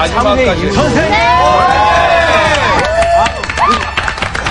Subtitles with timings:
[0.00, 0.72] 마지막까지.
[0.72, 1.12] 선생님!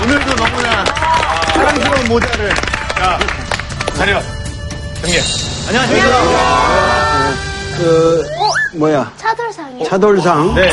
[0.04, 0.84] 오늘도 너무나
[1.52, 2.54] 사랑스러운 모자를.
[3.96, 4.22] 차렷.
[5.02, 5.20] 형님.
[7.76, 8.22] 그,
[8.76, 9.10] 뭐야.
[9.16, 9.84] 차돌상이요.
[9.84, 10.54] 차돌상.
[10.54, 10.72] 네.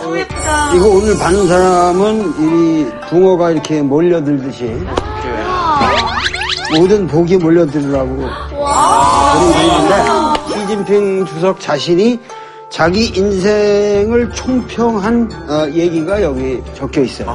[0.00, 0.70] 너무 예쁘다.
[0.70, 0.74] 붕어.
[0.74, 4.86] 이거 오늘 받는 사람은 이 붕어가 이렇게 몰려들듯이
[6.74, 8.55] 모든 복이 몰려들으라고
[9.32, 12.20] 그런 게 있는데 시진핑 주석 자신이
[12.68, 17.34] 자기 인생을 총평한 어, 얘기가 여기 적혀 있어요.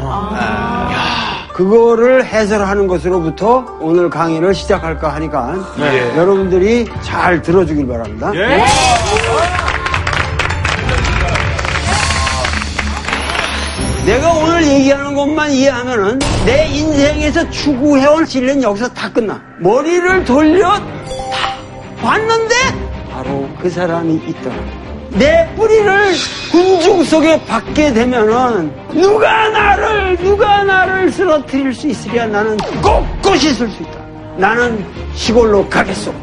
[1.54, 6.16] 그거를 해설하는 것으로부터 오늘 강의를 시작할까 하니까 네.
[6.18, 8.32] 여러분들이 잘 들어주길 바랍니다.
[8.36, 8.64] 예.
[14.06, 19.40] 내가 오늘 얘기하는 것만 이해하면은 내 인생에서 추구해온 진리는 여기서 다 끝나.
[19.60, 20.82] 머리를 돌려 다
[22.02, 22.56] 봤는데
[23.12, 24.56] 바로 그 사람이 있더라.
[25.12, 26.14] 내 뿌리를
[26.52, 33.84] 군중 속에 받게 되면은 누가 나를 누가 나를 쓰러뜨릴 수 있으랴 나는 꼿꼿이 쓸 수
[33.84, 34.00] 있다.
[34.38, 36.14] 나는 시골로 가겠소.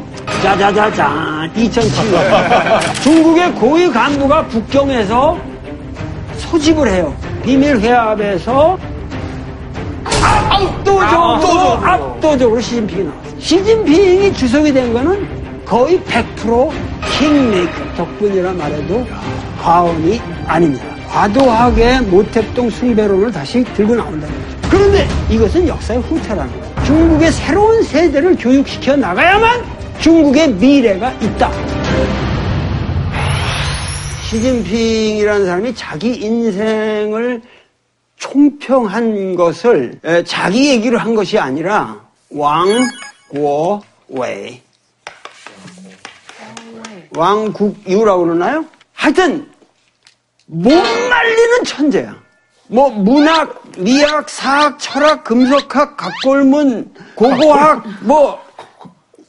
[0.41, 5.37] 짜자자자 2007년 중국의 고위 간부가 북경에서
[6.37, 7.13] 소집을 해요.
[7.43, 8.77] 비밀 회합에서
[10.49, 13.39] 압도적으로 압도적으로 시진핑이 나왔어요.
[13.39, 15.38] 시진핑이 주석이 된 거는
[15.69, 16.71] 거의 100%
[17.19, 19.05] 킹메이커 덕분이라 말해도
[19.61, 20.83] 과언이 아닙니다.
[21.07, 24.57] 과도하게 모택동 숭배론을 다시 들고 나온다는 거죠.
[24.67, 26.83] 그런데 이것은 역사의 후퇴라는 거예요.
[26.85, 29.63] 중국의 새로운 세대를 교육시켜 나가야만
[29.99, 31.51] 중국의 미래가 있다.
[34.27, 37.43] 시진핑이라는 사람이 자기 인생을
[38.17, 41.99] 총평한 것을 에, 자기 얘기를 한 것이 아니라
[42.31, 42.89] 왕국웨이
[47.19, 48.65] 왕국유라고 그러나요?
[48.93, 49.47] 하여튼
[50.45, 52.15] 못 말리는 천재야.
[52.67, 58.39] 뭐 문학, 미학, 사학, 철학, 금속학, 각골문, 고고학 뭐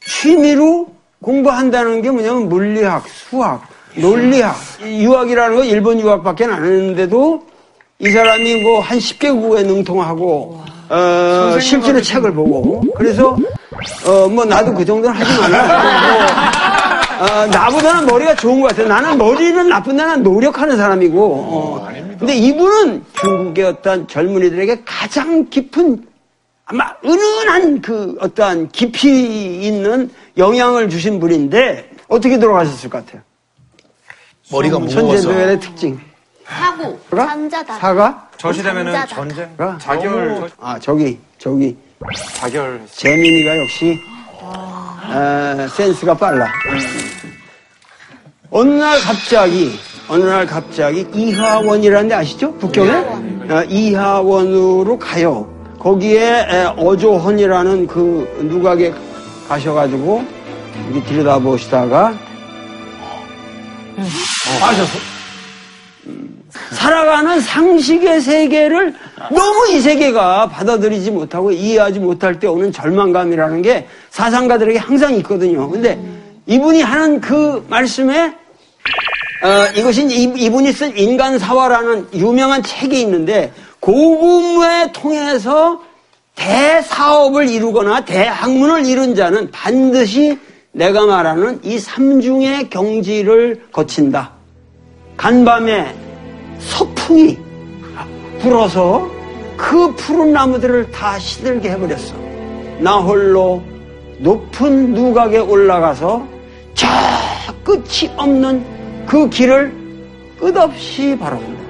[0.06, 0.88] 취미로
[1.22, 7.46] 공부한다는 게 뭐냐면 물리학, 수학, 논리학, 유학이라는 거 일본 유학밖에 안 했는데도
[7.98, 13.36] 이 사람이 뭐 한 10개국에 능통하고 어, 실제로 책을 보고 그래서
[14.06, 16.59] 어, 뭐 나도 그 정도는 하지만 뭐,
[17.20, 18.88] 어, 나보다는 머리가 좋은 것 같아요.
[18.88, 21.88] 나는 머리는 나쁜데 난 노력하는 사람이고 어,
[22.18, 26.06] 근데 이분은 중국의 어떤 젊은이들에게 가장 깊은
[26.64, 33.22] 아마 은은한 그 어떠한 깊이 있는 영향을 주신 분인데 어떻게 돌아가셨을 것 같아요?
[34.50, 35.22] 머리가 무거워서.
[35.22, 36.00] 천재노열의 특징.
[36.46, 36.98] 사고.
[37.10, 37.26] 사과?
[37.26, 37.78] 잠자다.
[37.78, 38.28] 사과?
[38.38, 39.14] 저 시대면은 남자다.
[39.14, 39.56] 전쟁.
[39.78, 40.50] 자결.
[40.58, 41.76] 아 저기 저기
[42.36, 42.80] 자결.
[42.90, 43.98] 재민이가 역시
[45.12, 46.46] 에, 센스가 빨라.
[48.50, 49.78] 어느 날 갑자기
[50.08, 52.52] 어느 날 갑자기 이하원이라는 데 아시죠?
[52.54, 55.48] 북경에 어, 이하원으로 가요.
[55.78, 58.92] 거기에 에, 어조헌이라는 그 누각에
[59.48, 60.24] 가셔가지고
[60.90, 62.08] 이렇게 들여다보시다가
[63.98, 64.08] 음,
[66.72, 68.94] 살아가는 상식의 세계를
[69.30, 75.68] 너무 이 세계가 받아들이지 못하고 이해하지 못할 때 오는 절망감이라는 게 사상가들에게 항상 있거든요.
[75.68, 75.98] 근데
[76.46, 78.34] 이분이 하는 그 말씀에
[79.42, 85.80] 어, 이것이 이- 이분이 쓴 인간사화라는 유명한 책이 있는데 고금을 통해서
[86.36, 90.38] 대사업을 이루거나 대학문을 이룬 자는 반드시
[90.72, 94.30] 내가 말하는 이 삼중의 경지를 거친다.
[95.16, 95.94] 간밤에
[96.60, 97.38] 서풍이
[98.40, 99.10] 불어서
[99.56, 102.14] 그 푸른 나무들을 다 시들게 해버렸어.
[102.78, 103.62] 나 홀로
[104.18, 106.26] 높은 누각에 올라가서
[106.74, 106.86] 저
[107.62, 108.64] 끝이 없는
[109.06, 109.72] 그 길을
[110.38, 111.60] 끝없이 바라본다.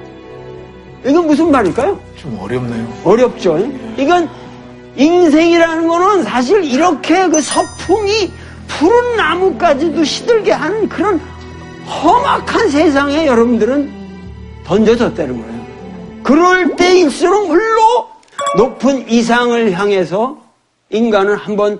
[1.05, 1.99] 이건 무슨 말일까요?
[2.15, 2.87] 좀 어렵네요.
[3.03, 3.57] 어렵죠.
[3.97, 4.29] 이건
[4.95, 8.31] 인생이라는 거는 사실 이렇게 그 서풍이
[8.67, 11.19] 푸른 나무까지도 시들게 하는 그런
[11.85, 14.00] 험악한 세상에 여러분들은
[14.71, 15.61] 던져졌다는 거예요.
[16.23, 18.07] 그럴 때일수록 물로
[18.55, 20.37] 높은 이상을 향해서
[20.89, 21.79] 인간은 한번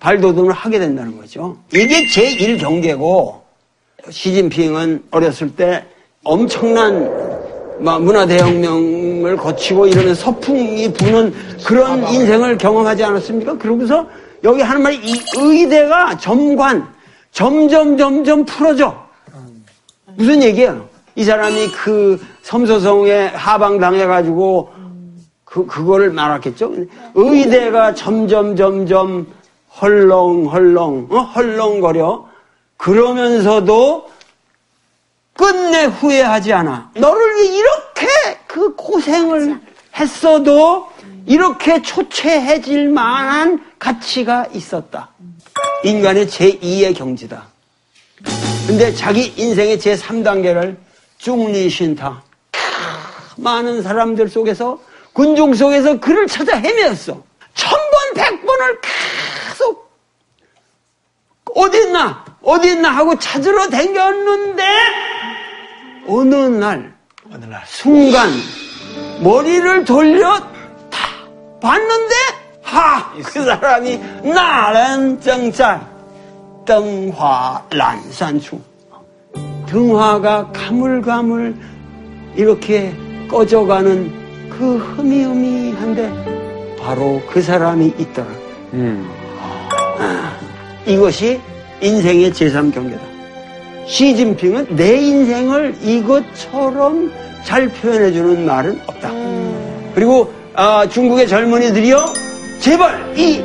[0.00, 1.56] 발돋움을 하게 된다는 거죠.
[1.72, 3.40] 이게 제1경계고
[4.10, 5.86] 시진핑은 어렸을 때
[6.22, 7.10] 엄청난
[7.78, 11.32] 막 문화대혁명을 거치고 이러는 서풍이 부는
[11.64, 13.56] 그런 인생을 경험하지 않았습니까?
[13.56, 14.06] 그러고서
[14.44, 16.86] 여기 하는 말이 이 의대가 점관
[17.32, 19.08] 점점 점점 풀어져.
[20.16, 20.89] 무슨 얘기예요?
[21.20, 24.72] 이 사람이 그 섬소성에 하방당해가지고
[25.44, 26.72] 그, 그거를 말았겠죠?
[27.14, 29.26] 의대가 점점 점점
[29.82, 31.18] 헐렁헐렁 어?
[31.18, 32.26] 헐렁거려
[32.78, 34.08] 그러면서도
[35.34, 36.92] 끝내 후회하지 않아.
[36.96, 38.06] 너를 위해 이렇게
[38.46, 39.60] 그 고생을
[39.96, 40.88] 했어도
[41.26, 45.10] 이렇게 초췌해질 만한 가치가 있었다.
[45.84, 47.46] 인간의 제2의 경지다.
[48.66, 50.88] 근데 자기 인생의 제3단계를
[51.20, 52.22] 쭉리신타
[53.36, 54.78] 많은 사람들 속에서
[55.12, 57.22] 군중 속에서 그를 찾아 헤매었어.
[57.54, 59.90] 천 번, 백 번을 계속
[61.54, 64.64] 어디 있나 어디 있나 하고 찾으러 댕겼는데
[66.06, 66.94] 어느 날
[67.32, 67.62] 어느 날.
[67.66, 68.30] 순간
[69.22, 70.38] 머리를 돌려
[70.90, 72.14] 탁 봤는데
[72.62, 75.80] 하 그 사람이 나는 정짤
[76.64, 78.58] 등화 란산추
[79.70, 81.54] 등화가 가물가물
[82.34, 82.92] 이렇게
[83.28, 84.10] 꺼져가는
[84.50, 88.26] 그 흐미흐미한데 바로 그 사람이 있더라.
[89.38, 90.36] 아,
[90.86, 91.40] 이것이
[91.80, 92.98] 인생의 제3경계다.
[93.86, 97.12] 시진핑은 내 인생을 이것처럼
[97.44, 99.10] 잘 표현해주는 말은 없다.
[99.94, 102.04] 그리고 아, 중국의 젊은이들이요,
[102.58, 103.40] 제발 이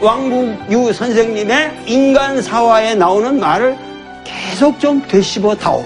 [0.00, 3.87] 왕국유 선생님의 인간 사화에 나오는 말을
[4.28, 5.84] 계속 좀 되씹어 다오.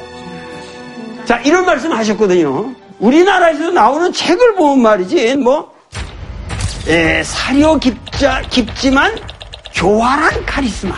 [1.24, 2.74] 자, 이런 말씀 하셨거든요.
[2.98, 5.72] 우리나라에서 나오는 책을 보면 말이지, 뭐,
[6.88, 9.16] 에, 사려 깊자, 깊지만
[9.74, 10.96] 교활한 카리스마.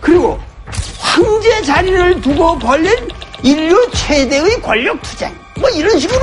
[0.00, 0.38] 그리고
[0.98, 2.92] 황제 자리를 두고 벌린
[3.42, 5.32] 인류 최대의 권력 투쟁.
[5.60, 6.20] 뭐 이런 식으로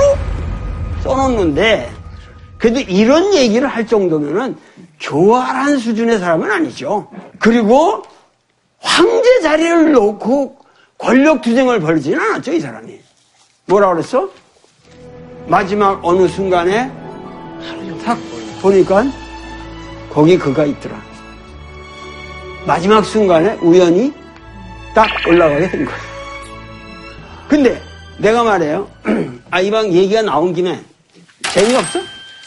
[1.04, 1.90] 써놓는데,
[2.58, 4.56] 그래도 이런 얘기를 할 정도면은
[5.00, 7.08] 교활한 수준의 사람은 아니죠.
[7.38, 8.02] 그리고
[8.80, 10.56] 황제 자리를 놓고
[10.98, 12.98] 권력 투쟁을 벌이지는 않았죠, 이 사람이.
[13.66, 14.28] 뭐라 그랬어?
[15.46, 16.90] 마지막 어느 순간에
[18.04, 18.18] 탁
[18.60, 19.04] 보니까
[20.10, 21.00] 거기 그가 있더라.
[22.66, 24.12] 마지막 순간에 우연히
[24.94, 25.96] 딱 올라가게 된 거야.
[27.48, 27.80] 근데
[28.18, 28.88] 내가 말해요.
[29.50, 30.80] 아, 이방 얘기가 나온 김에
[31.52, 32.00] 재미없어?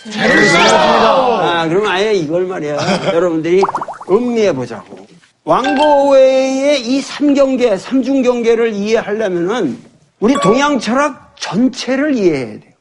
[0.03, 1.61] 재밌습니다.
[1.61, 2.77] 아, 그럼 아예 이걸 말이야.
[3.13, 3.63] 여러분들이
[4.09, 5.02] 음미해 보자고.
[5.45, 9.77] 왕고외의 이 삼경계, 삼중경계를 이해하려면은
[10.19, 12.73] 우리 동양 철학 전체를 이해해야 돼요.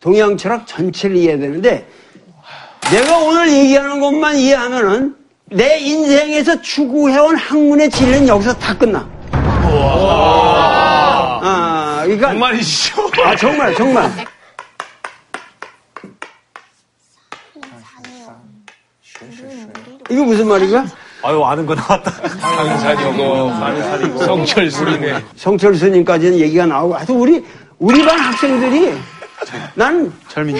[0.00, 1.86] 동양 철학 전체를 이해해야 되는데
[2.92, 5.16] 내가 오늘 얘기하는 것만 이해하면은
[5.46, 9.10] 내 인생에서 추구해온 학문의 진리는 여기서 다 끝나.
[11.42, 13.10] 아, 그러니까 정말이시죠?
[13.24, 14.08] 아 정말 정말.
[20.08, 20.86] 이거 무슨 말이야?
[21.22, 22.10] 아유, 아는 거 나왔다.
[22.10, 25.22] 강산이고, 강산이고, 성철 스님의.
[25.36, 27.44] 성철 스님까지는 얘기가 나오고 하여튼 우리
[27.78, 28.94] 우리 반 학생들이
[29.74, 30.12] 난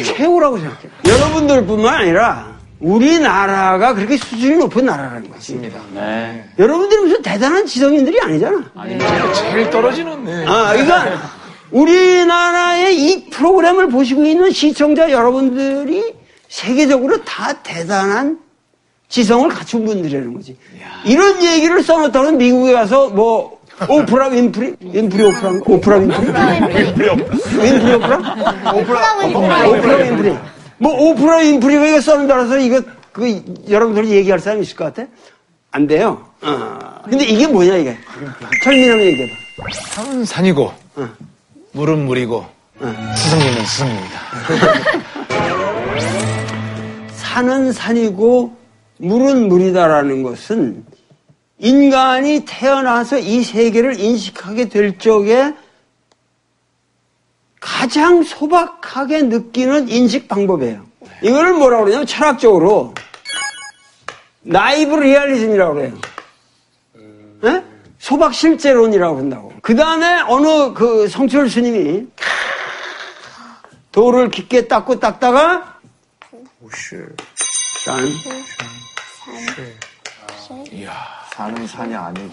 [0.04, 0.80] 최고라고 생각해.
[1.06, 5.78] 여러분들뿐만 아니라 우리나라가 그렇게 수준이 높은 나라라는 것입니다.
[6.58, 8.64] 여러분들이 무슨 대단한 지성인들이 아니잖아.
[9.34, 10.46] 제일 떨어지는, 네.
[10.46, 11.20] 아, 그러니까
[11.70, 16.14] 우리나라의 이 프로그램을 보시고 있는 시청자 여러분들이
[16.48, 18.38] 세계적으로 다 대단한
[19.10, 20.56] 지성을 갖춘 분들이라는 거지.
[21.04, 23.58] 이런 얘기를 써놓다는 미국에 가서 뭐
[23.88, 24.76] 오프라 윈프리?
[24.80, 25.52] 윈프리 오프라?
[25.66, 26.26] 오프라 윈프리?
[26.28, 28.16] 윈프리 오프라?
[28.72, 29.34] 오프라 윈프리.
[29.34, 30.36] 오프라 윈프리.
[30.78, 32.80] 뭐 오프라 윈프리가 이거 써놓다라서 이거
[33.12, 35.08] 그 여러분들이 얘기할 사람 있을 것 같아?
[35.72, 36.24] 안 돼요.
[36.42, 36.78] 어.
[37.08, 37.98] 근데 이게 뭐냐 이게?
[38.62, 39.34] 철민하면 얘기해봐.
[39.90, 41.10] 산은 산이고, 응.
[41.72, 42.46] 물은 물이고,
[43.16, 44.20] 스승님은 스승입니다.
[47.16, 48.59] 산은 산이고
[49.00, 50.84] 물은 물이다라는 것은
[51.58, 55.54] 인간이 태어나서 이 세계를 인식하게 될 적에
[57.60, 60.86] 가장 소박하게 느끼는 인식 방법이에요.
[61.22, 62.94] 이거를 뭐라고 그러냐면 철학적으로
[64.42, 65.98] 나이브 리얼리즘이라고 그래요.
[67.44, 67.64] 예?
[67.98, 69.52] 소박 실제론이라고 한다고.
[69.60, 72.06] 그 다음에 어느 그 성철 스님이
[73.92, 75.78] 돌을 깊게 닦고 닦다가
[77.84, 77.98] 짠.
[81.34, 82.32] 사는 산이 아니고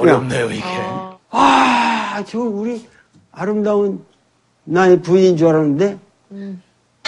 [0.00, 0.64] 어렵네요, 이게.
[1.30, 2.86] 아, 저 우리
[3.32, 4.04] 아름다운
[4.64, 5.98] 나의 부인인 줄 알았는데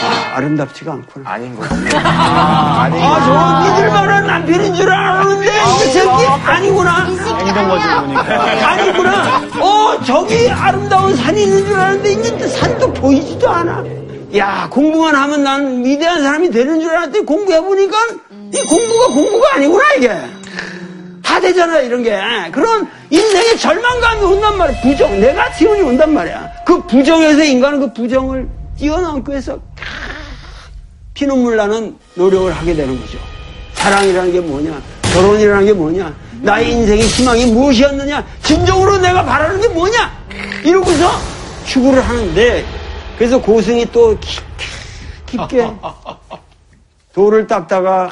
[0.00, 1.30] 아, 아름답지가 않구나.
[1.30, 1.75] 아닌 거지.
[1.97, 7.06] 아, 저 믿을만한 남편인 줄 알았는데 이 새끼 아니구나.
[7.06, 8.68] 행동 거지 보니까.
[8.71, 9.38] 아니구나.
[9.64, 13.83] 어, 저기 아름다운 산이 있는 줄 알았는데 이제 산도 보이지도 않아.
[14.37, 17.97] 야, 공부만 하면 난 위대한 사람이 되는 줄 알았더니 공부해보니까
[18.52, 20.14] 이 공부가 공부가 아니구나, 이게.
[21.23, 22.19] 다 되잖아, 이런 게.
[22.52, 24.81] 그런 인생의 절망감이 온단 말이야.
[24.81, 26.50] 부정, 네가티온이 온단 말이야.
[26.64, 29.59] 그 부정에서 인간은 그 부정을 뛰어넘기 위해서
[31.14, 33.19] 피눈물 나는 노력을 하게 되는 거죠.
[33.75, 34.83] 사랑이라는 게 뭐냐?
[35.14, 36.14] 결혼이라는 게 뭐냐?
[36.43, 38.26] 나의 인생의 희망이 무엇이었느냐?
[38.43, 40.12] 진정으로 내가 바라는 게 뭐냐?
[40.62, 41.11] 이러고서
[41.64, 42.64] 추구를 하는데
[43.17, 44.43] 그래서 고승이 또 깊,
[45.27, 45.71] 깊게
[47.15, 48.09] 돌을 닦다가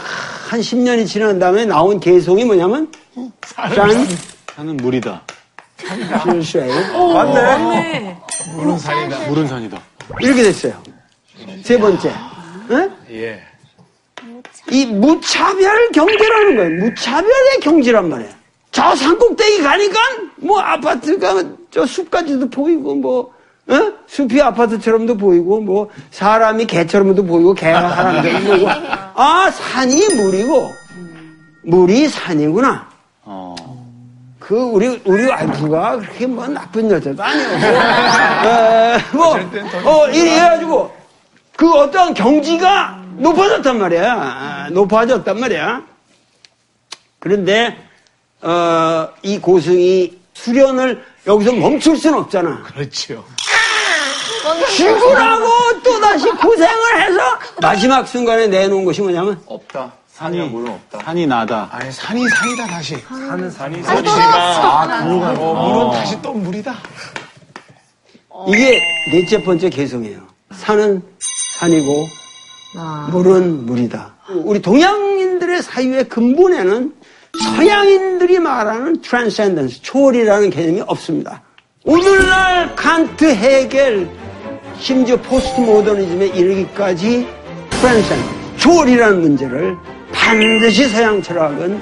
[0.49, 2.91] 한 10년이 지난 다음에 나온 개송이 뭐냐면
[3.75, 4.07] 짠
[4.55, 5.23] 산은 물이다.
[6.23, 7.13] 실수예요.
[7.13, 8.17] 맞네.
[8.57, 9.19] 물은 산이다.
[9.29, 9.83] 물은 산이다.
[10.21, 10.81] 이렇게 됐어요.
[11.63, 12.13] 세 번째.
[12.71, 12.91] 응?
[13.11, 13.43] 예.
[14.71, 16.71] 이 무차별 경제라는 거예요.
[16.85, 18.31] 무차별의 경제란 말이에요.
[18.71, 20.01] 저 산꼭대기 가니까
[20.37, 23.34] 뭐 아파트가 저 숲까지도 보이고 뭐
[23.67, 23.93] 어?
[24.07, 30.71] 숲이 아파트처럼도 보이고 뭐 사람이 개처럼도 보이고 개가 사람처럼 보이고 아 산이 물이고
[31.63, 32.89] 물이 산이구나.
[33.23, 33.55] 어.
[34.39, 39.17] 그 우리 우리 와이프가 그렇게 뭐 나쁜 여자도 아니었고
[39.83, 40.95] 뭐어 이래가지고
[41.57, 45.83] 그 어떤 경지가 높아졌단 말이야 아, 높아졌단 말이야
[47.19, 47.79] 그런데
[48.43, 53.25] 어, 이 고승이 수련을 여기서 멈출 수는 없잖아 그렇죠.
[54.77, 55.47] 죽으라고
[55.83, 57.21] 또 다시 고생을 해서
[57.61, 59.93] 마지막 순간에 내놓은 것이 뭐냐면 없다.
[60.13, 60.99] 산이야 물은 없다.
[61.05, 61.69] 산이 나다.
[61.73, 62.97] 아니, 산이 산이다, 다시.
[63.09, 66.75] 산은 산이 아, 산이지만 어, 물은 다시 또 물이다.
[68.49, 68.81] 이게
[69.13, 70.21] 넷째 번째 개성이에요.
[70.53, 71.03] 산은
[71.61, 72.07] 산이고
[73.11, 74.15] 물은 물이다.
[74.45, 76.95] 우리 동양인들의 사유의 근본에는
[77.57, 81.43] 서양인들이 말하는 transcendence, 초월이라는 개념이 없습니다.
[81.85, 84.09] 오늘날 칸트, 헤겔,
[84.79, 87.27] 심지어 포스트 모더니즘에 이르기까지
[87.71, 89.77] transcendence, 초월이라는 문제를
[90.13, 91.81] 반드시 서양 철학은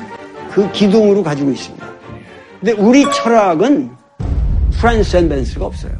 [0.52, 1.86] 그 기둥으로 가지고 있습니다.
[2.60, 3.90] 근데 우리 철학은
[4.78, 5.92] transcendence가 없어요.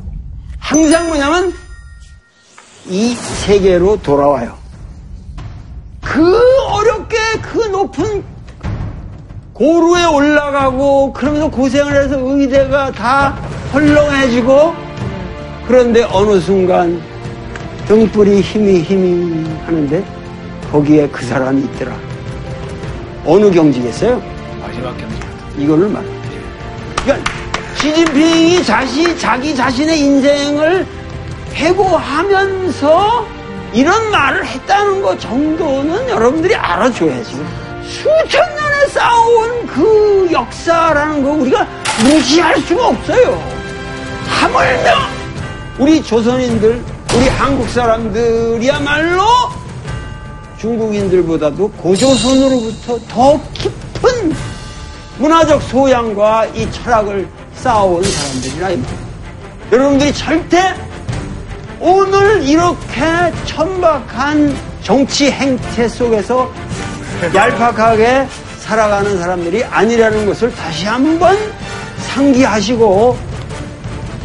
[0.59, 1.53] 항상 뭐냐면
[2.87, 4.57] 이 세계로 돌아와요.
[6.01, 6.37] 그
[6.69, 8.25] 어렵게 그 높은
[9.53, 13.39] 고루에 올라가고 그러면서 고생을 해서 의대가 다
[13.73, 14.92] 헐렁해지고
[15.67, 17.01] 그런데 어느 순간
[17.87, 20.05] 등불이 힘이 힘이 하는데
[20.71, 21.93] 거기에 그 사람이 있더라.
[23.25, 24.23] 어느 경지겠어요?
[24.61, 25.17] 마지막 경지.
[25.59, 26.13] 이거를 말해요.
[27.03, 27.33] 그러니까
[27.77, 30.87] 시진핑이 자시, 자기 자신의 인생을
[31.55, 33.27] 회고하면서
[33.73, 37.45] 이런 말을 했다는 것 정도는 여러분들이 알아줘야지.
[37.87, 41.67] 수천 년에 쌓아온 그 역사라는 거 우리가
[42.05, 43.43] 무시할 수가 없어요.
[44.27, 45.22] 하물며
[45.79, 46.85] 우리 조선인들,
[47.17, 49.23] 우리 한국 사람들이야말로
[50.59, 54.35] 중국인들보다도 고조선으로부터 더 깊은
[55.19, 58.83] 문화적 소양과 이 철학을 쌓아온 사람들이라 이.
[59.73, 60.75] 여러분들이 절대
[61.81, 66.51] 오늘 이렇게 천박한 정치 행태 속에서
[67.35, 68.27] 얄팍하게
[68.61, 71.37] 살아가는 사람들이 아니라는 것을 다시 한번
[71.99, 73.17] 상기하시고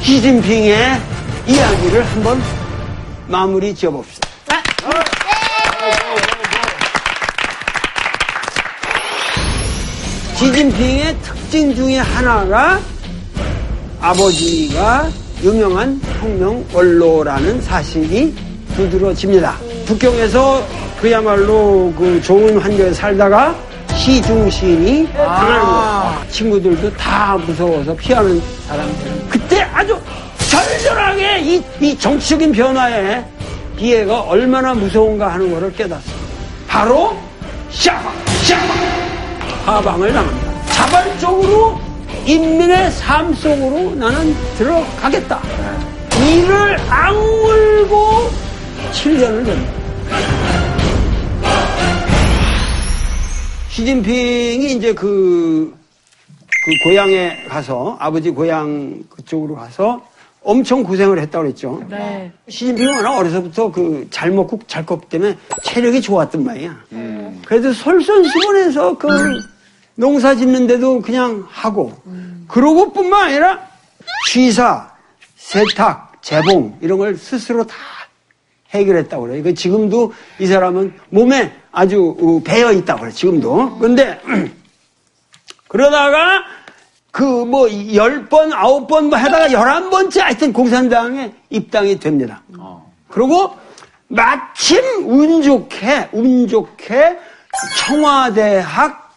[0.01, 1.16] 시진핑의
[1.47, 2.41] 이야기를 한번
[3.27, 4.27] 마무리 지어봅시다.
[10.35, 12.79] 시진핑의 특징 중에 하나가
[14.01, 15.09] 아버지가
[15.41, 18.35] 유명한 혁명 원로라는 사실이
[18.75, 19.55] 두드러집니다.
[19.85, 20.63] 북경에서
[21.01, 23.55] 그야말로 그 좋은 환경에 살다가
[23.95, 26.25] 시중신이 당하는 거예요.
[26.29, 29.11] 친구들도 다 무서워서 피하는 사람들.
[29.29, 29.97] 그때 아주
[30.49, 33.23] 절절하게 이, 이 정치적인 변화에
[33.77, 36.27] 비애가 얼마나 무서운가 하는 것을 깨닫습니다.
[36.67, 37.15] 바로
[37.69, 37.99] 샤!
[38.43, 38.57] 샤!
[39.65, 40.65] 하방을 당합니다.
[40.67, 41.79] 자발적으로
[42.25, 45.41] 인민의 삶 속으로 나는 들어가겠다.
[46.25, 48.29] 이를 악물고
[48.91, 49.73] 7년을 됩니다.
[53.69, 55.75] 시진핑이 이제 그,
[56.65, 60.01] 그 고향에 가서, 아버지 고향 그쪽으로 가서
[60.47, 61.83] 엄청 고생을 했다고 그랬죠.
[61.89, 62.31] 네.
[62.47, 66.75] 시진핑은 워낙 어려서부터 그 잘 먹고 잘 컸기 때문에 체력이 좋았단 말이야.
[67.45, 69.07] 그래도 솔선수범해서 그
[69.95, 71.91] 농사 짓는데도 그냥 하고
[72.47, 73.59] 그러고 뿐만 아니라
[74.29, 74.89] 취사,
[75.35, 77.75] 세탁, 재봉 이런 걸 스스로 다
[78.69, 79.43] 해결했다고 그래요.
[79.43, 83.13] 그 지금도 이 사람은 몸에 아주 어, 배어 있다고 그래요.
[83.13, 83.79] 지금도.
[83.79, 84.19] 근데
[85.67, 86.43] 그러다가
[87.11, 92.41] 그 뭐 열 번, 아홉 번 뭐 하다가 열한 번째 하여튼 공산당에 입당이 됩니다.
[93.09, 93.55] 그리고
[94.07, 97.17] 마침 운 좋게 운 좋게
[97.79, 99.07] 청와대학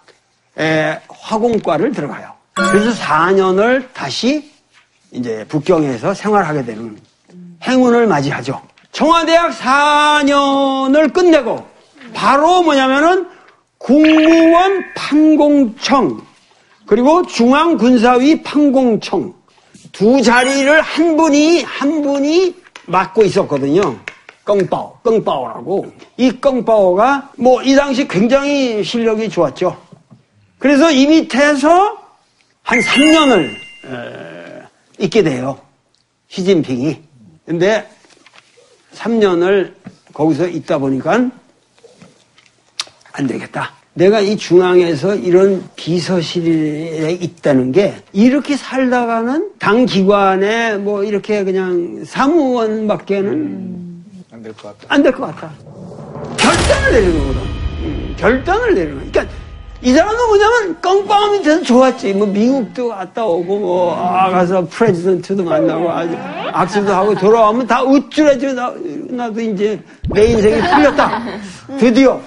[0.58, 2.32] 에, 화공과를 들어가요.
[2.54, 4.50] 그래서 4년을 다시
[5.12, 6.98] 이제 북경에서 생활하게 되는
[7.62, 8.60] 행운을 맞이하죠.
[8.92, 11.66] 청와대학 4년을 끝내고
[12.14, 13.28] 바로 뭐냐면은
[13.78, 16.20] 국무원 판공청
[16.90, 19.32] 그리고 중앙군사위 판공청
[19.92, 22.56] 두 자리를 한 분이 한 분이
[22.86, 23.96] 맡고 있었거든요.
[24.44, 25.86] 껑빠오, 껑빠오라고.
[26.16, 29.80] 이 껑빠오가 뭐 이 당시 굉장히 실력이 좋았죠.
[30.58, 31.96] 그래서 이 밑에서
[32.64, 33.54] 한 3년을
[34.98, 35.60] 있게 돼요.
[36.26, 37.00] 시진핑이.
[37.46, 37.88] 근데
[38.96, 39.74] 3년을
[40.12, 41.30] 거기서 있다 보니까
[43.12, 43.79] 안 되겠다.
[43.94, 53.80] 내가 이 중앙에서 이런 비서실에 있다는 게 이렇게 살다가는 당 기관에 뭐 이렇게 그냥 사무원밖에는
[54.32, 54.94] 안될 것 같다.
[54.94, 55.52] 안 될 것 같다.
[56.38, 57.40] 결단을 내리는 거거든.
[57.82, 59.10] 음, 결단을 내리는 거.
[59.10, 59.34] 그러니까
[59.82, 62.12] 이 사람은 뭐냐면 껌빵 밑에서 좋았지.
[62.12, 66.14] 뭐 미국도 갔다 오고 뭐 아, 가서 프레지던트도 만나고 아주
[66.52, 68.52] 악수도 하고 돌아오면 다 우쭐해져.
[68.52, 68.72] 나,
[69.08, 71.22] 나도 이제 내 인생이 풀렸다.
[71.78, 72.20] 드디어.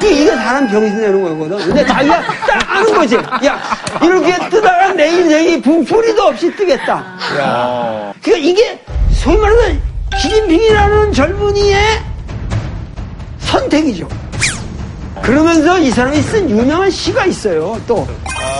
[0.00, 1.66] 그 이게 사람 병신 내는 거거든.
[1.66, 3.14] 근데 자기가 딱 아는 거지.
[3.16, 3.58] 야
[4.02, 7.16] 이렇게 뜨다가 내 인생이 분풀이도 없이 뜨겠다.
[8.22, 8.78] 그러니까 이게
[9.12, 9.78] 소위 말해서
[10.18, 11.76] 시진핑이라는 젊은이의
[13.38, 14.06] 선택이죠.
[15.24, 17.80] 그러면서 이 사람이 쓴 유명한 시가 있어요.
[17.86, 18.06] 또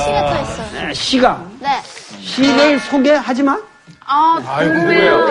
[0.07, 0.87] 시가 또 있어요.
[0.87, 1.69] 네, 시가 네.
[2.23, 3.59] 시를 소개하지 마.
[4.07, 5.27] 아, 궁금해요.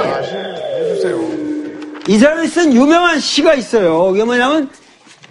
[2.08, 4.12] 이 사람이 쓴 유명한 시가 있어요.
[4.12, 4.70] 그게 뭐냐면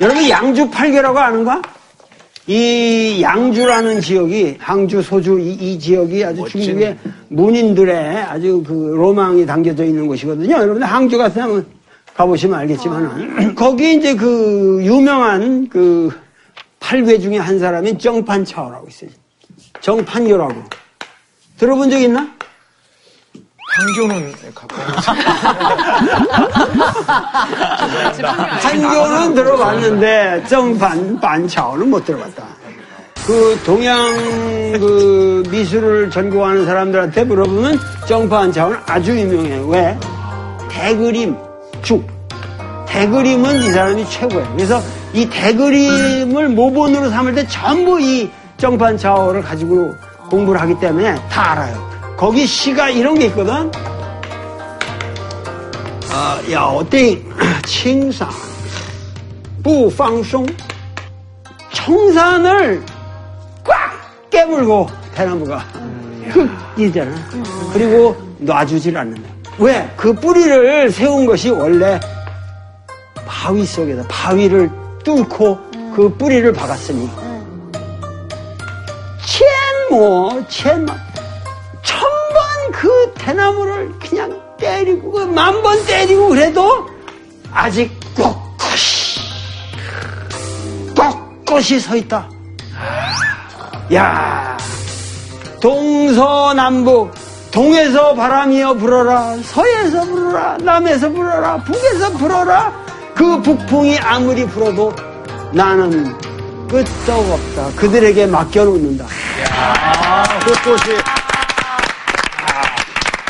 [0.00, 1.62] 여러분 양주 팔교라고 아는가?
[2.48, 9.84] 이 양주라는 지역이 항주, 소주 이, 이 지역이 아주 중국의 문인들의 아주 그 로망이 담겨져
[9.84, 10.56] 있는 곳이거든요.
[10.56, 11.64] 여러분 항주 가서 한번
[12.14, 16.10] 가보시면 알겠지만은 거기 이제 그 유명한 그
[16.80, 19.10] 팔괴 중에 한 사람인 정판차오라고 있어요.
[19.80, 20.54] 정판교라고
[21.58, 22.28] 들어본 적 있나?
[28.20, 32.44] 가까운 한교는 들어봤는데 정반 반차오는 못 들어봤다.
[33.26, 33.96] 그 동양
[34.78, 39.66] 그 미술을 전공하는 사람들한테 물어보면 정반차오는 아주 유명해요.
[39.68, 39.98] 왜?
[40.68, 41.36] 대그림
[41.82, 42.11] 죽.
[42.92, 44.52] 대그림은 이 사람이 최고예요.
[44.54, 44.82] 그래서
[45.14, 49.94] 이 대그림을 모본으로 삼을 때 전부 이 정판 좌우를 가지고
[50.28, 51.90] 공부를 하기 때문에 다 알아요.
[52.18, 53.72] 거기 시가 이런 게 있거든.
[56.10, 57.18] 아, 야, 어때?
[57.64, 58.28] 칭산,
[59.62, 60.44] 부방송,
[61.72, 62.82] 청산을
[63.64, 65.64] 꽉 깨물고 대나무가
[66.76, 67.10] 흙이잖아.
[67.10, 67.44] 음.
[67.72, 69.30] 그리고 놔주질 않는다.
[69.58, 69.90] 왜?
[69.96, 71.98] 그 뿌리를 세운 것이 원래
[73.26, 74.70] 바위 속에다 바위를
[75.04, 75.58] 뚫고
[75.94, 77.10] 그 뿌리를 박았으니.
[79.90, 80.96] 첸뭐 첸마
[81.82, 86.88] 천번 그 대나무를 그냥 때리고 그 만번 때리고 그래도
[87.52, 89.20] 아직 꼿꼿이
[90.94, 92.28] 꼿꼿이 서 있다.
[93.92, 94.56] 야
[95.60, 97.12] 동서남북
[97.50, 102.81] 동에서 바람이여 불어라 서에서 불어라 남에서 불어라 북에서 불어라
[103.14, 104.92] 그 북풍이 아무리 불어도
[105.52, 106.16] 나는
[106.68, 109.06] 끄떡 없다 그들에게 맡겨놓는다
[110.44, 110.96] 꼿꼿이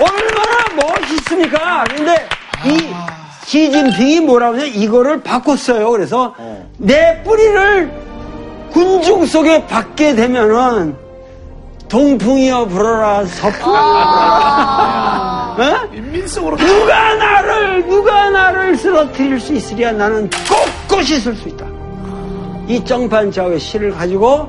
[0.00, 1.84] 얼마나 멋있습니까?
[1.84, 2.28] 근데
[2.64, 2.92] 이
[3.44, 5.90] 시진핑이 뭐라고 하냐 이거를 바꿨어요.
[5.90, 6.34] 그래서
[6.78, 7.92] 내 뿌리를
[8.70, 10.96] 군중 속에 받게 되면은
[11.92, 15.94] 동풍이여 불어라 서풍이여 불어라 어?
[15.94, 20.30] 인민성으로 누가 나를 누가 나를 쓰러뜨릴 수 있으랴 나는
[20.88, 21.66] 꼿꼿이 쓸수 있다.
[22.66, 24.48] 이 정판자의 시를 가지고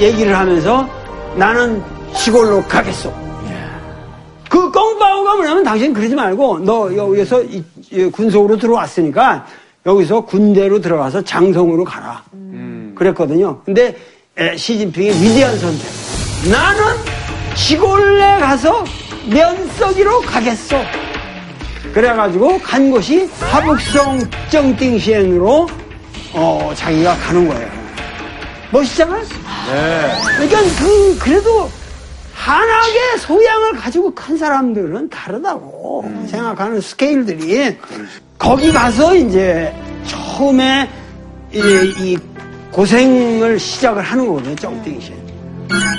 [0.00, 0.88] 얘기를 하면서
[1.36, 1.80] 나는
[2.12, 3.14] 시골로 가겠소.
[4.50, 9.46] 그 꽁바오가 뭐냐면 당신 그러지 말고 너 여기서 이- 이 군속으로 들어왔으니까
[9.86, 12.20] 여기서 군대로 들어가서 장성으로 가라.
[12.96, 13.60] 그랬거든요.
[13.64, 13.96] 근데 에,
[14.56, 15.86] 시진핑의 위대한 선택.
[16.50, 16.82] 나는
[17.54, 18.84] 시골에 가서
[19.30, 20.76] 면석이로 가겠소.
[21.92, 24.18] 그래가지고 간 곳이 하북성
[24.50, 25.68] 정띵시엔으로
[26.32, 27.68] 어, 자기가 가는 거예요.
[28.72, 29.20] 멋있잖아?
[30.36, 31.70] 그러니까 그 그래도
[32.34, 37.78] 한학의 소양을 가지고 큰 사람들은 다르다고 생각하는 스케일들이
[38.36, 39.72] 거기 가서 이제
[40.04, 40.90] 처음에
[41.52, 41.58] 이,
[41.98, 42.18] 이
[42.74, 45.12] 고생을 시작을 하는 거거든요, 정띵시.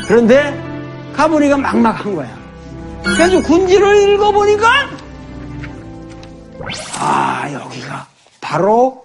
[0.07, 0.53] 그런데
[1.15, 2.27] 가보니까 막막한 거야.
[3.01, 4.67] 그래서 군지를 읽어보니까
[6.99, 8.05] 아 여기가
[8.41, 9.03] 바로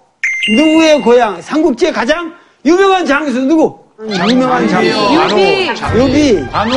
[0.57, 2.33] 누구의 고향 삼국지의 가장
[2.65, 3.79] 유명한 장수 누구?
[4.01, 5.67] 유명한 장수 유비.
[5.95, 6.73] 유비 관우,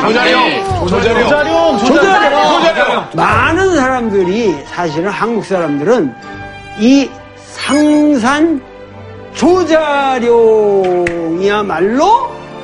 [0.00, 0.88] 조자룡.
[0.88, 0.88] 조자룡.
[0.88, 2.62] 조자룡, 조자룡.
[2.62, 3.04] 조자룡.
[3.14, 6.12] 많은 사람들이 사실은 한국 사람들은
[6.80, 7.08] 이
[7.54, 8.60] 상산
[10.96, 12.04] 조자룡이야말로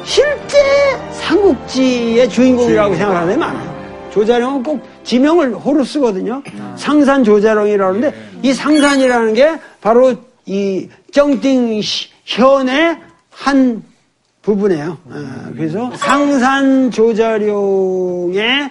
[0.04, 0.58] 실제
[1.12, 3.72] 삼국지의 주인공이라고 생각하는 사람이 많아요.
[4.10, 6.42] 조자룡은 꼭 지명을 호로 쓰거든요.
[6.76, 11.80] 상산 조자룡이라고 하는데 이 상산이라는 게 바로 이 정띵
[12.24, 12.98] 현의
[13.30, 13.82] 한
[14.42, 14.98] 부분이에요.
[15.06, 18.70] 어, 그래서 상산 조자룡의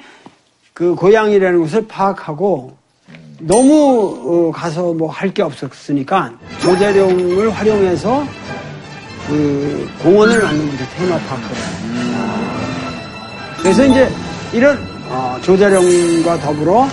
[0.74, 2.81] 그 고향이라는 것을 파악하고
[3.44, 8.26] 너무 어, 가서 뭐 할 게 없었으니까 조자룡을 활용해서
[9.28, 11.58] 그 공원을 만든 거죠 테마파크를.
[13.62, 14.10] 그래서 이제
[14.54, 14.78] 이런
[15.10, 16.88] 어, 조자룡과 더불어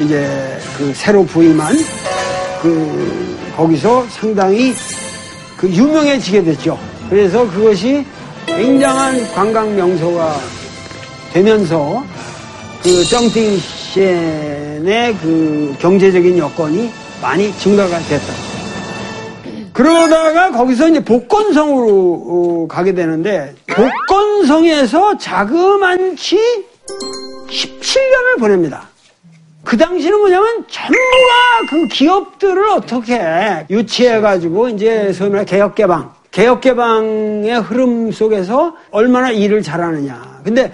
[0.00, 1.76] 이제 그 새로 부임한
[2.62, 4.74] 그 거기서 상당히
[5.56, 6.78] 그 유명해지게 됐죠.
[7.10, 8.04] 그래서 그것이
[8.46, 10.36] 굉장한 관광 명소가
[11.32, 12.02] 되면서
[12.82, 16.90] 그 정팅 시엔의 그 경제적인 여건이
[17.20, 18.32] 많이 증가가 됐다.
[19.72, 21.86] 그러다가 거기서 이제 복건성으로
[22.26, 26.36] 어, 가게 되는데 복건성에서 자그만치
[27.48, 28.88] 17년을 보냅니다.
[29.62, 33.20] 그 당시는 뭐냐면 전부가 그 기업들을 어떻게
[33.70, 40.40] 유치해가지고 이제 소위 말해 개혁개방, 개혁개방의 흐름 속에서 얼마나 일을 잘하느냐.
[40.42, 40.72] 근데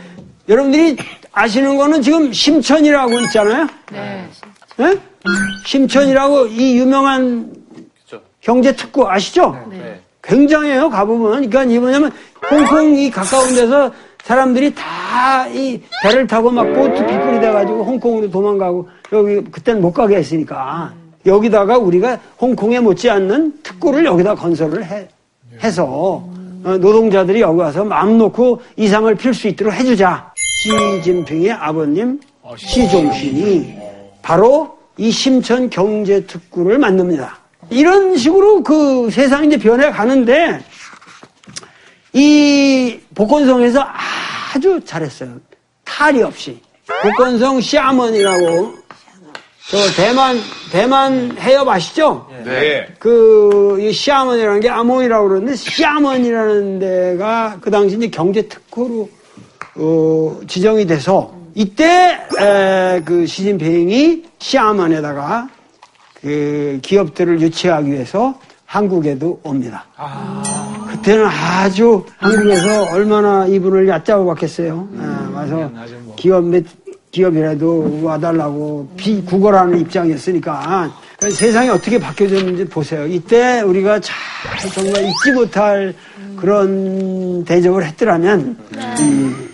[0.49, 0.97] 여러분들이
[1.33, 3.67] 아시는 거는 지금 심천이라고 있잖아요.
[3.93, 4.29] 네.
[4.81, 4.99] 예?
[5.65, 7.53] 심천이라고 이 유명한
[8.41, 9.57] 경제 특구 아시죠?
[9.71, 10.01] 네.
[10.23, 11.49] 굉장해요, 가보면.
[11.51, 12.11] 그러니까 이 뭐냐면,
[12.51, 13.91] 홍콩이 가까운 데서
[14.25, 20.17] 사람들이 다 이 배를 타고 막 보트 피플이 돼가지고 홍콩으로 도망가고, 여기, 그땐 못 가게
[20.17, 20.93] 했으니까.
[21.27, 25.09] 여기다가 우리가 홍콩에 못지않는 특구를 여기다 건설을 해,
[25.63, 26.23] 해서,
[26.65, 30.33] 어, 노동자들이 여기 와서 마음 놓고 이상을 필 수 있도록 해주자.
[30.63, 32.21] 시진핑의 아버님,
[32.57, 33.79] 시종신이
[34.23, 37.39] 바로 이 심천 경제 특구를 만듭니다.
[37.71, 40.61] 이런 식으로 그 세상이 이제 변해 가는데,
[42.13, 43.87] 이 복건성에서
[44.55, 45.37] 아주 잘했어요.
[45.85, 46.61] 탈이 없이.
[47.03, 48.75] 복건성 시아먼이라고,
[49.71, 50.41] 저 대만,
[50.73, 52.27] 대만 해협 아시죠?
[52.45, 52.89] 네.
[52.99, 59.09] 그, 이 시아먼이라는 게 아몬이라고 그러는데, 시아먼이라는 데가 그 당시 이제 경제 특구로,
[59.79, 65.49] 어, 지정이 돼서, 이때, 에, 그 시진핑이 시아먼에다가
[66.21, 69.87] 그 기업들을 유치하기 위해서 한국에도 옵니다.
[70.91, 74.89] 그때는 아주 한국에서 얼마나 이분을 얕잡아 봤겠어요.
[74.95, 75.71] 예, 와서
[76.17, 76.65] 기업 몇
[77.11, 80.93] 기업이라도 와달라고 비구걸하는 입장이었으니까
[81.31, 83.07] 세상이 어떻게 바뀌어졌는지 보세요.
[83.07, 84.15] 이때 우리가 잘
[84.75, 85.95] 정말 잊지 못할
[86.37, 88.57] 그런 대접을 했더라면
[89.01, 89.48] 음,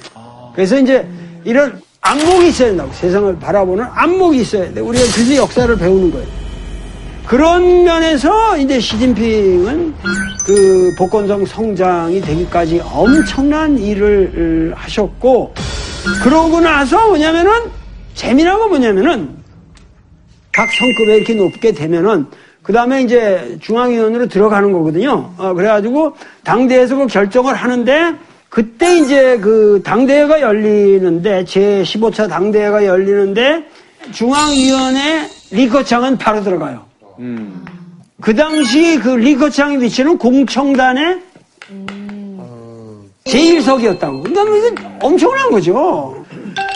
[0.55, 1.07] 그래서 이제
[1.45, 4.81] 이런 안목이 있어야 된다고 세상을 바라보는 안목이 있어야 돼.
[4.81, 6.27] 우리가 그래서 역사를 배우는 거예요.
[7.27, 9.95] 그런 면에서 이제 시진핑은
[10.45, 15.55] 그 복건성 성장이 되기까지 엄청난 일을 하셨고
[16.23, 17.51] 그러고 나서 뭐냐면은
[18.13, 19.31] 재미난 건 뭐냐면은
[20.53, 22.27] 각 성급에 이렇게 높게 되면은
[22.63, 25.33] 그 다음에 이제 중앙위원으로 들어가는 거거든요.
[25.37, 26.15] 어, 그래가지고
[26.45, 28.15] 당대에서 그 결정을 하는데
[28.49, 33.65] 그때 이제 그 당대회가 열리는데 제 15차 당대회가 열리는데
[34.13, 36.85] 중앙위원회 리커창은 바로 들어가요.
[38.21, 41.21] 그 당시 그 리커창의 위치는 공청단의
[43.25, 44.23] 제1석이었다고.
[44.23, 46.25] 그러니까 엄청난 거죠.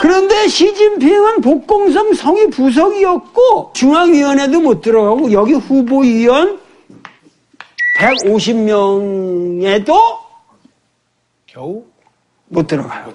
[0.01, 6.59] 그런데 시진핑은 복공성 성이 부석이었고 중앙위원회도 못 들어가고 여기 후보위원
[8.01, 9.93] 150명에도
[11.51, 11.83] 겨우?
[12.49, 13.07] 못 들어가요.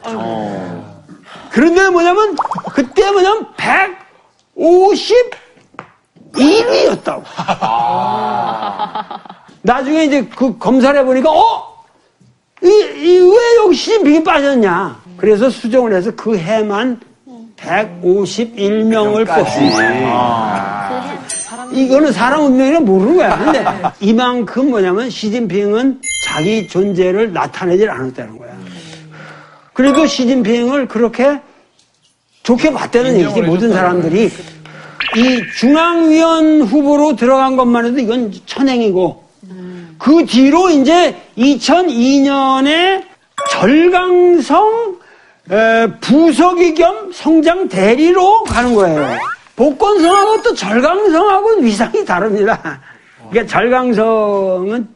[1.51, 2.35] 그런데 뭐냐면
[2.73, 3.47] 그때 뭐냐면
[4.55, 7.23] 151위였다고.
[9.61, 11.73] 나중에 이제 그 검사를 해보니까 어?
[12.63, 14.99] 이, 이, 왜 여기 시진핑이 빠졌냐?
[15.17, 16.99] 그래서 수정을 해서 그 해만
[17.57, 20.93] 151명을 뽑습니다.
[21.71, 23.37] 이거는 사람 운명이라 모르는 거야.
[23.37, 23.63] 근데
[23.99, 26.01] 이만큼 뭐냐면 시진핑은
[26.33, 28.57] 자기 존재를 나타내질 않았다는 거야.
[29.71, 31.39] 그래도 시진핑을 그렇게
[32.41, 33.41] 좋게 봤다는 얘기지.
[33.43, 34.31] 모든 사람들이
[35.15, 39.23] 이 중앙위원 후보로 들어간 것만 해도 이건 천행이고
[39.99, 43.03] 그 뒤로 이제 2002년에
[43.51, 44.97] 절강성
[45.51, 49.17] 에, 부서기 겸 성장 대리로 가는 거예요.
[49.55, 52.81] 복건성하고 또 절강성하고는 위상이 다릅니다.
[53.29, 54.92] 그러니까 절강성은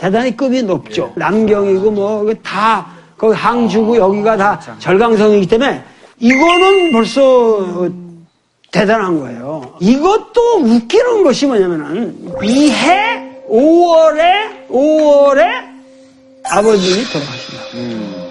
[0.00, 1.12] 대단히 급이 높죠.
[1.14, 2.86] 남경이고 뭐 다
[3.18, 5.84] 거기 항주고 여기가 다 절강성이기 때문에
[6.18, 7.88] 이거는 벌써
[8.72, 9.74] 대단한 거예요.
[9.80, 15.42] 이것도 웃기는 것이 뭐냐면은 이해 5월에 5월에
[16.44, 18.30] 아버님이 돌아가신다.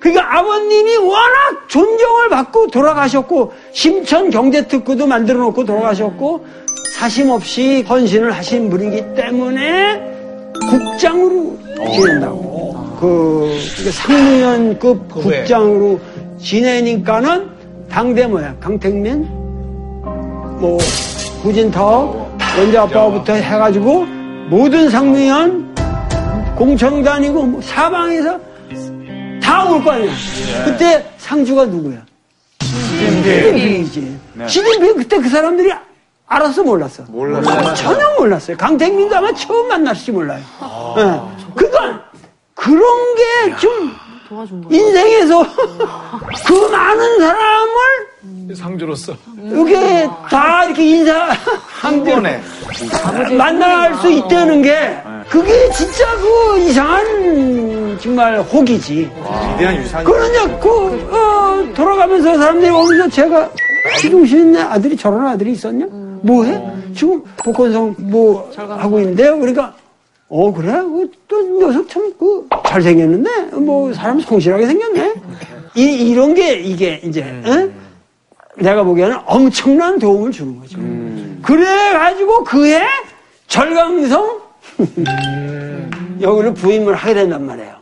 [0.00, 6.44] 그러니까 아버님이 워낙 존경을 받고 돌아가셨고 심천 경제특구도 만들어 놓고 돌아가셨고
[6.96, 10.15] 사심 없이 헌신을 하신 분이기 때문에
[10.70, 11.58] 국장으로
[11.92, 12.56] 지낸다고.
[13.00, 13.58] 그
[13.92, 16.00] 상무위원급 국장으로
[16.40, 17.46] 지내니까는
[17.90, 19.22] 당대 뭐야 강택민
[20.60, 20.78] 뭐
[21.42, 22.26] 구진터
[22.58, 24.06] 원자 아빠부터 해가지고
[24.48, 25.74] 모든 상무위원
[26.56, 28.38] 공청단이고 뭐 사방에서
[29.42, 30.10] 다 올 거 아니야.
[30.64, 31.98] 그때 상주가 누구야?
[32.62, 34.16] 시진핑이지.
[34.46, 35.70] 시진핑 그때 그 사람들이
[36.28, 37.04] 알았어 몰랐어?
[37.08, 37.74] 몰랐어.
[37.74, 38.56] 전혀 몰랐어요.
[38.56, 40.40] 강택민도 아마 처음 만났을지 몰라요.
[40.98, 41.20] 예.
[41.54, 42.02] 그러니까
[42.54, 42.82] 그런
[43.14, 43.94] 게 좀
[44.70, 45.46] 인생에서
[46.48, 49.14] 그 많은 사람을 상주로서.
[49.38, 51.28] 이게 다 이렇게 인사
[51.68, 52.42] 한 번에
[53.38, 54.98] 만날 수 있다는 게
[55.30, 59.08] 그게 진짜 그 이상한 정말 혹이지.
[59.54, 60.04] 위대한 유산이.
[60.04, 60.68] 그러냐 그
[61.12, 63.48] 어, 돌아가면서 사람들이 오면서 제가
[63.98, 65.86] 시중신 있네 아들이 저런 아들이 있었냐?
[66.22, 66.62] 뭐해?
[66.94, 69.38] 지금 복권성 뭐 하고 있는데요.
[69.38, 69.74] 그러니까
[70.28, 70.72] 어 그래?
[70.82, 75.14] 그, 또 녀석 참 그 잘생겼는데 뭐 사람 성실하게 생겼네.
[75.76, 77.72] 이 이런 게 이게 이제 응?
[78.56, 80.78] 내가 보기에는 엄청난 도움을 주는 거죠.
[81.42, 82.82] 그래 가지고 그해
[83.46, 84.40] 절강성
[86.20, 87.74] 여기를 부임을 하게 된단 말이에요.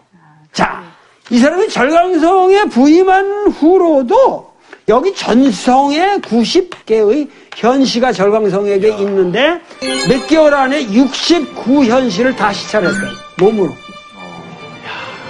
[0.52, 0.82] 자,
[1.30, 4.53] 이 사람이 절강성에 부임한 후로도
[4.88, 9.60] 여기 전성에 90개의 현시가 절강성에게 있는데
[10.08, 13.10] 몇 개월 안에 69현시를 다 시찰했어요.
[13.38, 13.72] 몸으로.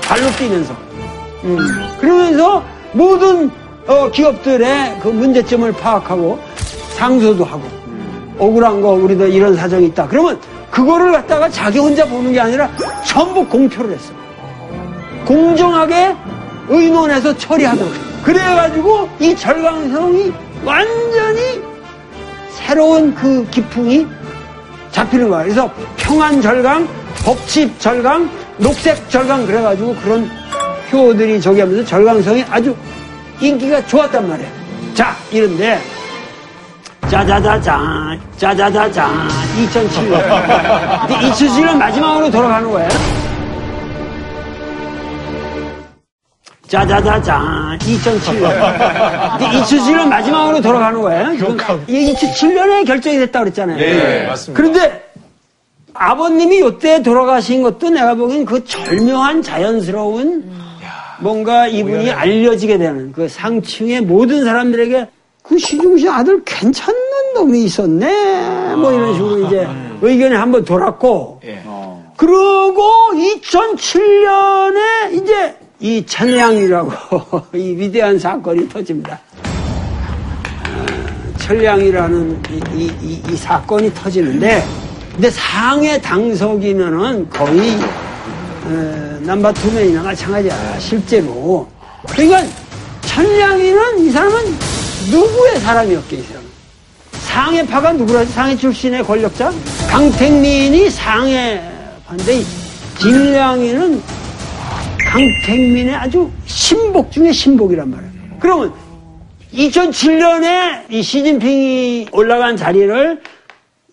[0.03, 0.75] 발로 뛰면서.
[1.45, 1.59] 음,
[2.01, 3.49] 그러면서 모든
[3.87, 6.41] 어, 기업들의 그 문제점을 파악하고
[6.95, 7.63] 상소도 하고
[8.39, 10.09] 억울한 거 우리도 이런 사정이 있다.
[10.09, 10.41] 그러면
[10.71, 12.69] 그거를 갖다가 자기 혼자 보는 게 아니라
[13.07, 14.13] 전부 공표를 했어.
[15.25, 16.17] 공정하게
[16.69, 18.14] 의논해서 처리하도록.
[18.25, 20.33] 그래가지고 이 절강성이
[20.65, 21.63] 완전히
[22.51, 24.07] 새로운 그 기풍이
[24.91, 25.43] 잡히는 거야.
[25.43, 26.89] 그래서 평안 절강,
[27.25, 30.31] 법칙 절강, 녹색 절강 그래가지고 그런
[30.91, 32.75] 표들이 저기 하면서 절강성이 아주
[33.41, 34.49] 인기가 좋았단 말이야.
[34.95, 35.81] 자, 이런데
[37.11, 39.11] 짜자자자, 짜자자자,
[39.57, 41.09] 2007년.
[41.09, 42.89] 2007년 마지막으로 돌아가는 거예요.
[46.75, 49.39] 짜자자자, 2007년.
[49.39, 51.33] 2007년 마지막으로 돌아가는 거예요.
[51.87, 53.79] 이게 2007년에 결정이 됐다 그랬잖아요.
[53.79, 54.61] 네, 맞습니다.
[54.61, 55.05] 그런데
[55.95, 60.51] 아버님이 요때 돌아가신 것도 내가 보기엔 그 절묘한 자연스러운
[61.21, 65.07] 뭔가 이분이 알려지게 되는 그 상층의 모든 사람들에게
[65.45, 66.99] 그 시중신 아들 괜찮은
[67.37, 68.75] 놈이 있었네.
[68.75, 69.69] 뭐 이런 식으로 이제
[70.03, 71.41] 의견이 한번 돌았고.
[72.17, 72.83] 그러고
[73.13, 75.55] 2007년에 이제
[75.85, 76.91] 이 천량이라고
[77.55, 79.21] 이 위대한 사건이 터집니다.
[80.67, 80.87] 어,
[81.37, 84.65] 천량이라는 이, 이- 이- 이 사건이 터지는데,
[85.13, 87.79] 근데 상해 당석이면은 거의
[88.65, 91.69] 어, 남바 투맨이나 마찬가지야 실제로.
[92.09, 92.43] 그러니까
[93.03, 94.43] 천량이는 이 사람은
[95.11, 96.49] 누구의 사람이었게 이 사람은.
[97.13, 98.33] 상해파가 누구라지?
[98.33, 99.53] 상해 출신의 권력자?
[99.91, 102.43] 강택민이 상해파인데
[102.99, 104.24] 진량이는
[105.15, 108.13] 강택민의 아주 신복 중에 신복이란 말이에요.
[108.41, 108.73] 그러면
[109.53, 113.21] 2007년에 이 시진핑이 올라간 자리를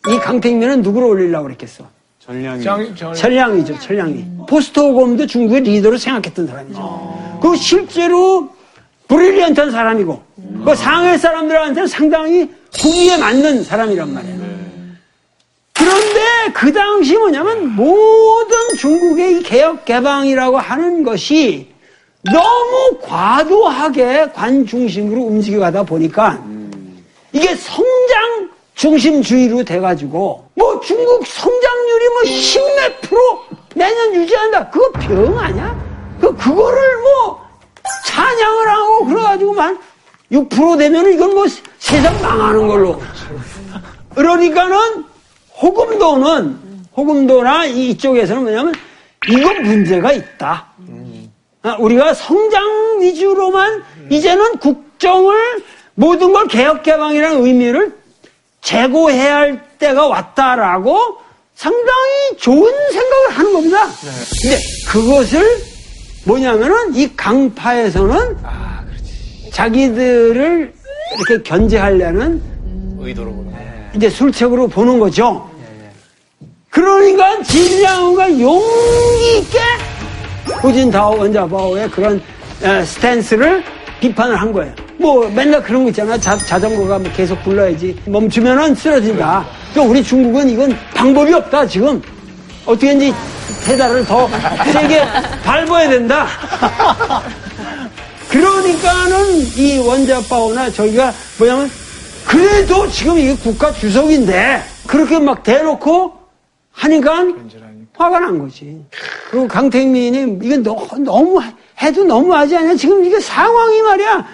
[0.10, 1.88] 이 강택민은 누구로 올리려고 그랬겠어?
[2.20, 2.64] 전량이.
[2.64, 4.26] 장, 장, 천량이죠, 천량이.
[4.50, 7.40] 포스트오검도 중국의 리더로 생각했던 사람이죠.
[7.40, 8.50] 그 실제로
[9.08, 10.22] 브릴리언트한 사람이고,
[10.66, 14.42] 그 상해 사람들한테는 상당히 후기에 맞는 사람이란 말이에요.
[15.82, 21.74] 그런데 그 당시 뭐냐면 모든 중국의 이 개혁 개방이라고 하는 것이
[22.32, 26.40] 너무 과도하게 관 중심으로 움직여가다 보니까
[27.34, 33.42] 이게 성장 중심주의로 돼가지고 뭐 중국 성장률이 뭐 10몇 프로
[33.76, 34.70] 매년 유지한다.
[34.70, 35.76] 그거 병 아니야?
[36.20, 37.42] 그 그거를 뭐
[38.06, 39.80] 찬양을 하고 그래가지고만
[40.32, 41.46] 6% 되면 이건 뭐
[41.80, 43.02] 세상 망하는 걸로.
[44.14, 45.11] 그러니까는
[45.62, 46.58] 호금도는
[46.96, 48.74] 호금도나 이쪽에서는 뭐냐면
[49.30, 50.68] 이거 문제가 있다.
[51.64, 57.96] 아, 우리가 성장 위주로만 이제는 국정을 모든 걸 개혁 개방이라는 의미를
[58.62, 61.18] 제고해야 할 때가 왔다라고
[61.54, 63.88] 상당히 좋은 생각을 하는 겁니다.
[64.42, 64.58] 근데
[64.90, 65.58] 그것을
[66.26, 68.38] 뭐냐면은 이 강파에서는
[69.52, 70.74] 자기들을
[71.18, 72.42] 이렇게 견제하려는
[73.00, 73.52] 의도로.
[73.96, 75.51] 이제 술책으로 보는 거죠.
[76.72, 79.60] 그러니까 진양호가 용기 있게
[80.62, 82.22] 후진타오 원자바오의 그런
[82.64, 83.64] 에, 스탠스를
[84.00, 84.74] 비판을 한 거예요.
[84.98, 86.18] 뭐 맨날 그런 거 있잖아.
[86.18, 88.02] 자, 자전거가 뭐 계속 굴러야지.
[88.06, 89.46] 멈추면은 쓰러진다.
[89.76, 92.02] 또 우리 중국은 이건 방법이 없다 지금.
[92.66, 93.14] 어떻게든지
[93.66, 94.30] 페달을 더
[94.72, 95.04] 세게
[95.44, 96.28] 밟아야 된다.
[98.30, 101.70] 그러니까는 이 원자바오나 저희가 뭐냐면
[102.26, 106.21] 그래도 지금 이게 국가 주석인데 그렇게 막 대놓고
[106.72, 107.26] 하니까
[107.94, 108.84] 화가 난 거지.
[109.30, 111.40] 그리고 강택민이 이게 너, 너무
[111.82, 112.76] 해도 너무하지 않냐?
[112.76, 114.26] 지금 이게 상황이 말이야.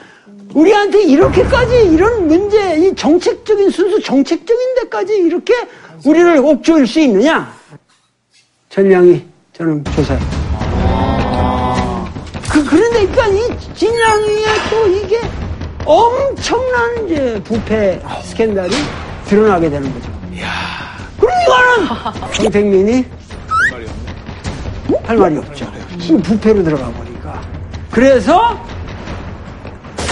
[0.53, 5.53] 우리한테 이렇게까지 이런 문제, 이 정책적인 순수 정책적인 데까지 이렇게
[6.05, 7.53] 우리를 옥조일 수 있느냐?
[8.69, 10.19] 전량이 저는 조사해.
[12.49, 13.41] 그, 그런데 일단 이
[13.75, 15.19] 진양이의 또 이게
[15.85, 18.73] 엄청난 이제 부패 스캔들이
[19.25, 20.16] 드러나게 되는 거죠.
[22.33, 23.05] 정택민이
[25.03, 25.65] 할 말이 없죠.
[25.99, 27.41] 이 부패로 들어가 보니까.
[27.91, 28.57] 그래서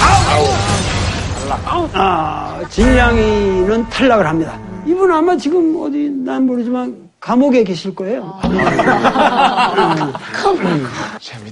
[0.02, 1.90] 아우!
[1.94, 4.58] 아, 진양이는 탈락을 합니다.
[4.86, 8.40] 이분 아마 지금 어디 난 모르지만 감옥에 계실 거예요.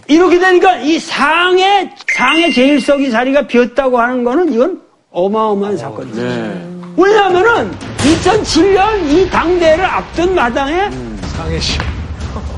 [0.08, 6.22] 이렇게 되니까 이 상의 상의 제일석이 자리가 비었다고 하는 거는 이건 어마어마한 사건이죠.
[6.22, 6.73] 네.
[6.96, 10.90] 왜냐하면은 2007년 이 당대를 앞둔 마당에
[11.36, 11.78] 상해 씨.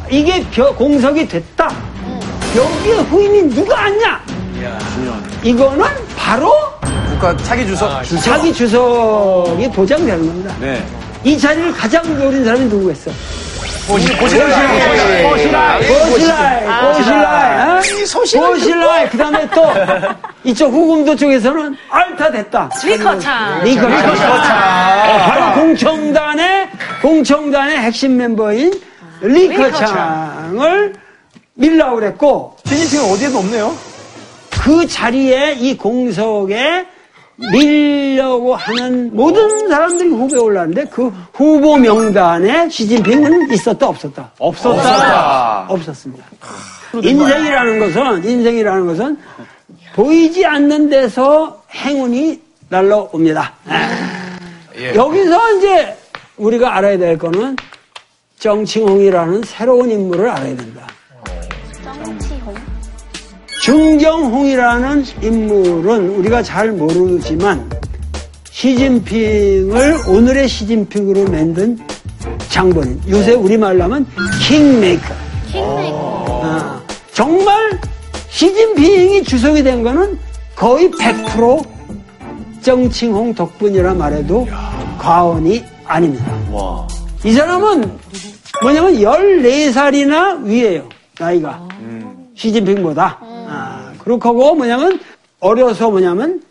[0.10, 1.70] 이게 벼- 공석이 됐다.
[2.56, 4.22] 여기에 후임이 누가 앉냐?
[5.44, 5.86] 이거는
[6.18, 6.52] 바로
[7.10, 8.04] 국가 차기 주석.
[8.24, 10.56] 자기 주석이 보장되는 겁니다.
[10.60, 10.84] 네.
[11.24, 13.12] 이 자리를 가장 노린 사람이 누구겠어?
[13.88, 14.46] 보시, 보시라.
[15.30, 16.66] 고실라이, 고실라이,
[18.34, 19.10] 고실라이.
[19.10, 19.64] 그 다음에 또
[20.44, 22.70] 이쪽 후금도 쪽에서는 알타 됐다.
[22.84, 23.64] 리커창.
[23.64, 24.18] 리커창.
[25.28, 26.70] 바로 공청단의
[27.02, 28.74] 공청단의 핵심 멤버인
[29.22, 30.94] 리커창을
[31.54, 33.76] 밀라고 그랬고 시진핑은 어디에도 없네요.
[34.52, 36.88] 그 자리에 이 공석에
[37.38, 45.66] 밀려고 하는 모든 사람들이 후보에 올랐는데 그 후보 명단에 시진핑은 있었다 없었다 없었다.
[45.70, 46.24] 없었습니다.
[47.04, 49.18] 인생이라는 것은 인생이라는 것은
[49.96, 53.54] 보이지 않는 데서 행운이 날라옵니다.
[54.78, 54.96] 예.
[54.96, 55.98] 여기서 이제
[56.38, 57.56] 우리가 알아야 될 거는
[58.40, 60.88] 정칭홍이라는 새로운 인물을 알아야 된다.
[63.66, 67.68] 중경홍이라는 인물은 우리가 잘 모르지만
[68.52, 71.80] 시진핑을 오늘의 시진핑으로 만든
[72.50, 73.02] 장본인.
[73.10, 74.06] 요새 우리말로 하면
[74.40, 75.16] 킹메이커.
[75.52, 76.42] 킹메이커.
[76.44, 77.80] 아, 정말
[78.30, 80.20] 시진핑이 주석이 된 거는
[80.56, 81.66] 거의 100%
[82.62, 84.48] 정칭홍 덕분이라 말해도
[85.00, 86.32] 과언이 아닙니다.
[86.52, 86.88] 와.
[87.24, 87.98] 이 사람은
[88.62, 90.88] 뭐냐면 14살이나 위에요.
[91.18, 91.68] 나이가.
[92.36, 93.35] 시진핑보다.
[93.48, 95.00] 아, 그렇고 뭐냐면
[95.40, 96.42] 어려서 뭐냐면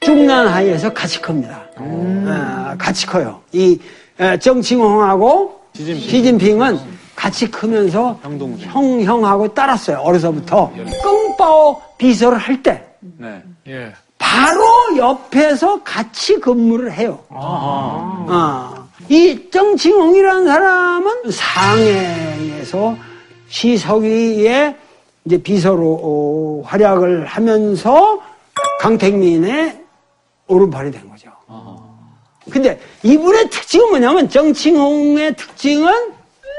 [0.00, 1.64] 중난하이에서 같이 큽니다.
[1.76, 3.40] 아, 같이 커요.
[3.52, 3.78] 이
[4.20, 6.78] 에, 정칭홍하고 시진핑은
[7.16, 8.68] 같이 크면서 형동생.
[8.70, 9.98] 형, 형하고 따랐어요.
[9.98, 10.72] 어려서부터.
[11.02, 12.84] 끙빠오 비서를 할 때
[13.18, 13.42] 네.
[13.68, 13.92] 예.
[14.18, 14.62] 바로
[14.96, 17.20] 옆에서 같이 근무를 해요.
[17.30, 22.96] 아, 이 정칭홍이라는 사람은 상해에서
[23.48, 24.76] 시서위의
[25.24, 28.20] 이제 비서로 어, 활약을 하면서
[28.80, 29.82] 강택민의
[30.46, 31.30] 오른팔이 된 거죠.
[32.50, 36.12] 근데 이분의 특징은 뭐냐면 정칭홍의 특징은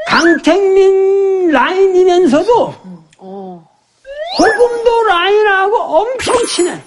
[0.08, 2.74] 강택민 라인이면서도
[4.40, 6.82] 호금도 라인하고 엄청 친해.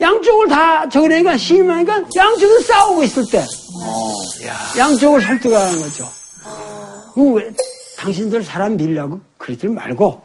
[0.00, 3.44] 양쪽을 다 저그러니까 심하니까 양쪽은 싸우고 있을 때
[4.76, 6.08] 양쪽을 설득하는 거죠.
[7.14, 7.50] 그 왜,
[7.98, 10.22] 당신들 사람 밀려고 그러지 말고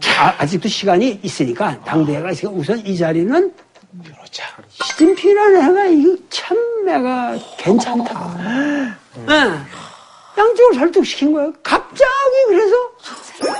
[0.00, 3.54] 자, 아직도 시간이 있으니까 당대회가 있으니까 우선 이 자리는
[4.70, 8.98] 시진핑이라는 애가 이거 참 내가 괜찮다.
[9.18, 10.40] 예.
[10.40, 11.52] 양쪽을 설득시킨 거예요.
[11.62, 12.04] 갑자기
[12.48, 12.74] 그래서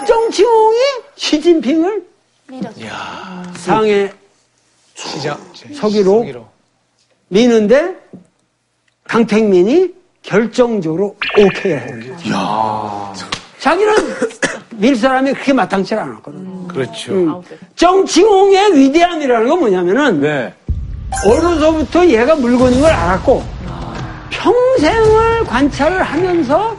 [0.07, 0.79] 정치홍이
[1.15, 2.05] 시진핑을
[2.49, 2.81] 밀었어.
[3.55, 4.13] 상해
[4.95, 5.39] 시장.
[5.73, 6.49] 서기로
[7.29, 7.97] 미는데
[9.05, 13.15] 강택민이 결정적으로 오케이를 해요.
[13.61, 13.95] 자기는
[14.79, 16.69] 밀 사람이 그렇게 마땅치 않았거든.
[16.69, 17.43] 그렇죠.
[17.77, 20.55] 정치홍의 위대함이라는 건 뭐냐면은 네.
[21.25, 23.43] 어려서부터 얘가 물건인 걸 알았고
[24.31, 26.77] 평생을 관찰을 하면서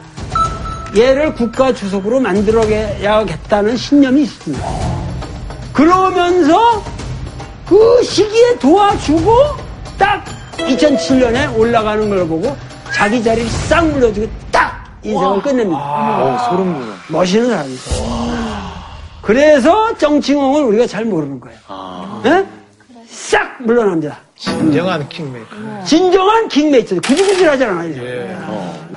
[0.96, 4.64] 얘를 국가 주석으로 만들어야겠다는 신념이 있습니다.
[5.72, 6.82] 그러면서
[7.68, 9.32] 그 시기에 도와주고
[9.98, 10.24] 딱
[10.56, 12.56] 2007년에 올라가는 걸 보고
[12.94, 14.77] 자기 자리를 싹 물려주고 딱
[15.08, 15.78] 인생을 끝냅니다.
[15.80, 16.94] 어, 소름 돋아.
[17.08, 17.90] 멋있는 사람이죠.
[19.22, 21.58] 그래서 정칭홍을 우리가 잘 모르는 거예요.
[22.26, 22.46] 예?
[23.08, 24.18] 싹 물러납니다.
[24.36, 25.48] 진정한 킹메이커.
[25.84, 27.00] 진정한 킹메이터.
[27.00, 27.94] 구질구질하지 않아요.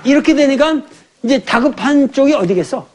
[0.04, 0.76] 이렇게 되니까
[1.24, 2.86] 이제 다급한 쪽이 어디겠어?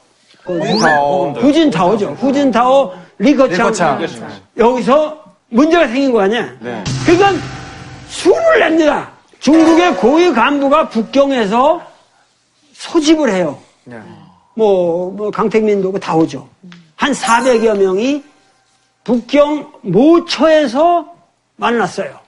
[0.44, 1.32] 후진타오.
[1.32, 2.16] 후진타오죠.
[2.20, 3.98] 후진타오 리커창.
[3.98, 4.30] 리커창.
[4.58, 6.48] 여기서 문제가 생긴 거 아니야?
[6.60, 6.82] 네.
[7.04, 7.32] 그러니까
[8.08, 9.08] 술을 냅니다.
[9.40, 11.82] 중국의 고위 간부가 북경에서
[12.78, 13.58] 소집을 해요.
[14.54, 16.48] 뭐, 뭐 강택민도 오고 다 오죠.
[16.96, 18.24] 한 400여 명이
[19.04, 21.06] 북경 모처에서
[21.56, 22.18] 만났어요.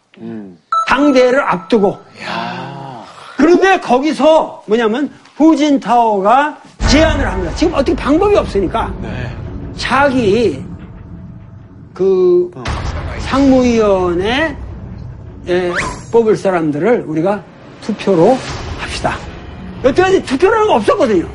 [0.86, 1.98] 당대를 앞두고.
[3.36, 7.54] 그런데 거기서 뭐냐면 후진타오가 제안을 합니다.
[7.54, 8.92] 지금 어떻게 방법이 없으니까
[9.76, 10.64] 자기
[11.94, 12.50] 그
[13.20, 14.56] 상무위원회
[15.48, 15.72] 에
[16.12, 17.42] 뽑을 사람들을 우리가
[17.80, 18.36] 투표로
[18.78, 19.16] 합시다.
[19.84, 21.28] 여태까지 투표라는 거 없었거든요.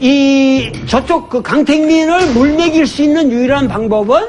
[0.00, 4.26] 이 저쪽 그 강택민을 물먹일 수 있는 유일한 방법은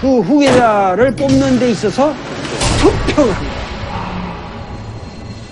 [0.00, 2.14] 그 후계자를 뽑는 데 있어서
[2.80, 3.60] 투표를 합니다.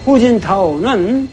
[0.05, 1.29] 후진타오는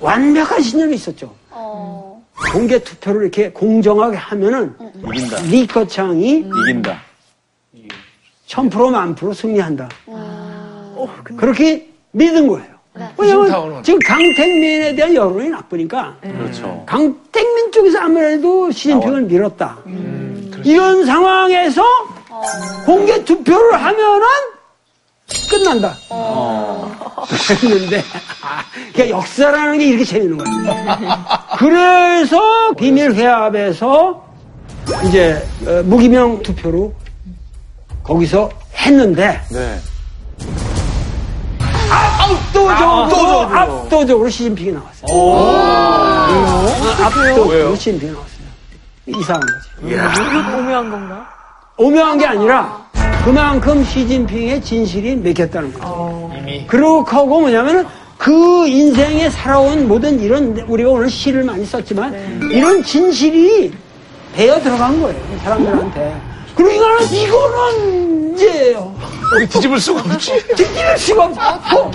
[0.00, 1.34] 완벽한 신념이 있었죠.
[1.50, 2.22] 어.
[2.52, 5.42] 공개 투표를 이렇게 공정하게 하면은 이긴다.
[5.42, 7.00] 리커창이 이긴다.
[8.46, 9.88] 1000% 만 프로 승리한다.
[11.36, 12.77] 그렇게 믿은 거예요.
[13.16, 13.82] 왜냐면 후진타오는.
[13.82, 16.82] 지금 강택민에 대한 여론이 나쁘니까 그렇죠.
[16.86, 19.78] 강택민 쪽에서 아무래도 시진핑을 밀었다.
[20.64, 21.82] 이런 상황에서
[22.84, 24.26] 공개 투표를 하면은
[25.50, 25.94] 끝난다.
[27.62, 27.98] 했는데
[28.42, 30.96] 아, 그러니까 역사라는 게 이렇게 재밌는 거예요.
[31.58, 34.24] 그래서 비밀 회합에서
[35.06, 36.94] 이제 어, 무기명 투표로
[38.02, 39.78] 거기서 했는데 네.
[42.28, 45.06] 압도적으로 압도적으로 시진핑이 나왔어요.
[45.10, 46.66] 어,
[47.02, 48.38] 압도적으로 시진핑이 나왔어요.
[49.06, 49.94] 이상한 거지.
[50.56, 51.26] 오묘한 건가?
[51.76, 52.86] 오묘한 게 아니라
[53.24, 56.30] 그만큼 시진핑의 진실이 맥혔다는 거죠.
[56.38, 56.66] 이미.
[56.66, 63.72] 그렇고 하고 뭐냐면은 그 인생에 살아온 모든 이런 우리가 오늘 시를 많이 썼지만 이런 진실이
[64.34, 66.20] 배어 들어간 거예요 사람들한테.
[66.56, 68.76] 그러니까 이거는 이제
[69.34, 70.32] 우리 뒤집을 수가 없지.
[70.56, 71.90] 뒤집을 수가 없어.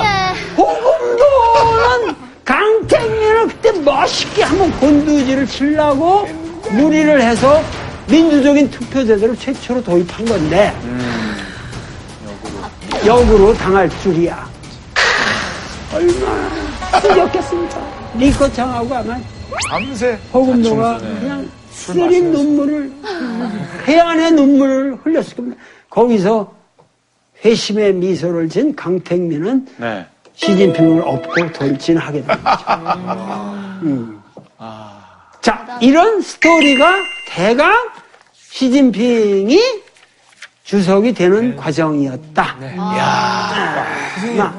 [0.57, 2.15] 호금도는
[2.45, 6.27] 강택민을 그때 멋있게 한번 곤두지를 치려고
[6.71, 7.61] 무리를 해서
[8.07, 10.73] 민주적인 투표제도를 최초로 도입한 건데
[13.05, 14.47] 역으로 당할 줄이야.
[15.93, 16.49] 얼마나
[17.01, 17.81] 쓰였겠습니까?
[18.17, 19.17] 리커창하고 아마
[19.69, 20.19] 밤새.
[20.33, 22.91] 호금도가 그냥 쓰린 눈물을
[23.87, 25.61] 해안의 눈물을 흘렸을 겁니다.
[25.89, 26.51] 거기서
[27.43, 30.05] 회심의 미소를 진 강택민은 네.
[30.35, 32.63] 시진핑을 업고 돌진하게 된 거죠.
[33.83, 34.21] 음.
[35.41, 36.95] 자, 이런 스토리가
[37.27, 37.89] 대강
[38.33, 39.59] 시진핑이
[40.63, 42.55] 주석이 되는 과정이었다.
[44.37, 44.57] 나,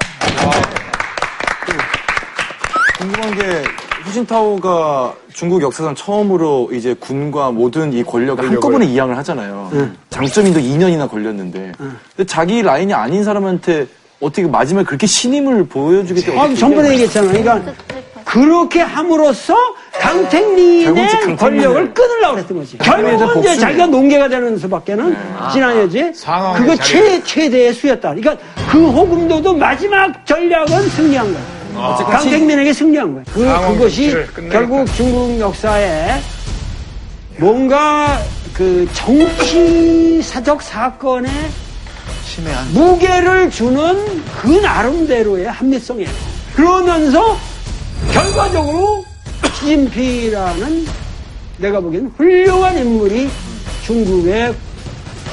[2.98, 3.64] 궁금한 게
[4.04, 9.70] 후진타오가 중국 역사상 처음으로 이제 군과 모든 이 권력을 한꺼번에 이양을 하잖아요.
[10.10, 11.72] 장점인도 2년이나 걸렸는데.
[11.76, 13.86] 근데 자기 라인이 아닌 사람한테
[14.20, 16.38] 어떻게 마지막에 그렇게 신임을 보여주게 돼?
[16.38, 17.26] 아, 전번에 얘기했잖아.
[17.32, 17.60] 그러니까
[18.24, 19.54] 그렇게 함으로써
[19.92, 22.78] 강택민을- 권력을 끊으려고 했던 거지.
[22.78, 23.56] 결국은 이제.
[23.58, 25.16] 자기가 농계가 되는 수밖에는
[25.52, 26.12] 지난해지.
[26.14, 28.14] 상황의 그거 자리를- 최, 최대의 수였다.
[28.14, 28.36] 그러니까
[28.70, 31.42] 그 호금도도 마지막 전략은 승리한 거야.
[31.74, 33.24] 강택민에게 승리한 거야.
[33.32, 34.14] 그, 그것이.
[34.50, 36.20] 결국 중국 역사에
[37.38, 38.20] 뭔가
[38.52, 41.28] 그 정치사적 사건에
[42.72, 46.10] 무게를 주는 그 나름대로의 합리성이에요.
[46.54, 47.36] 그러면서
[48.12, 49.04] 결과적으로
[49.54, 50.86] 시진핑이라는
[51.58, 53.28] 내가 보기엔 훌륭한 인물이
[53.84, 54.54] 중국의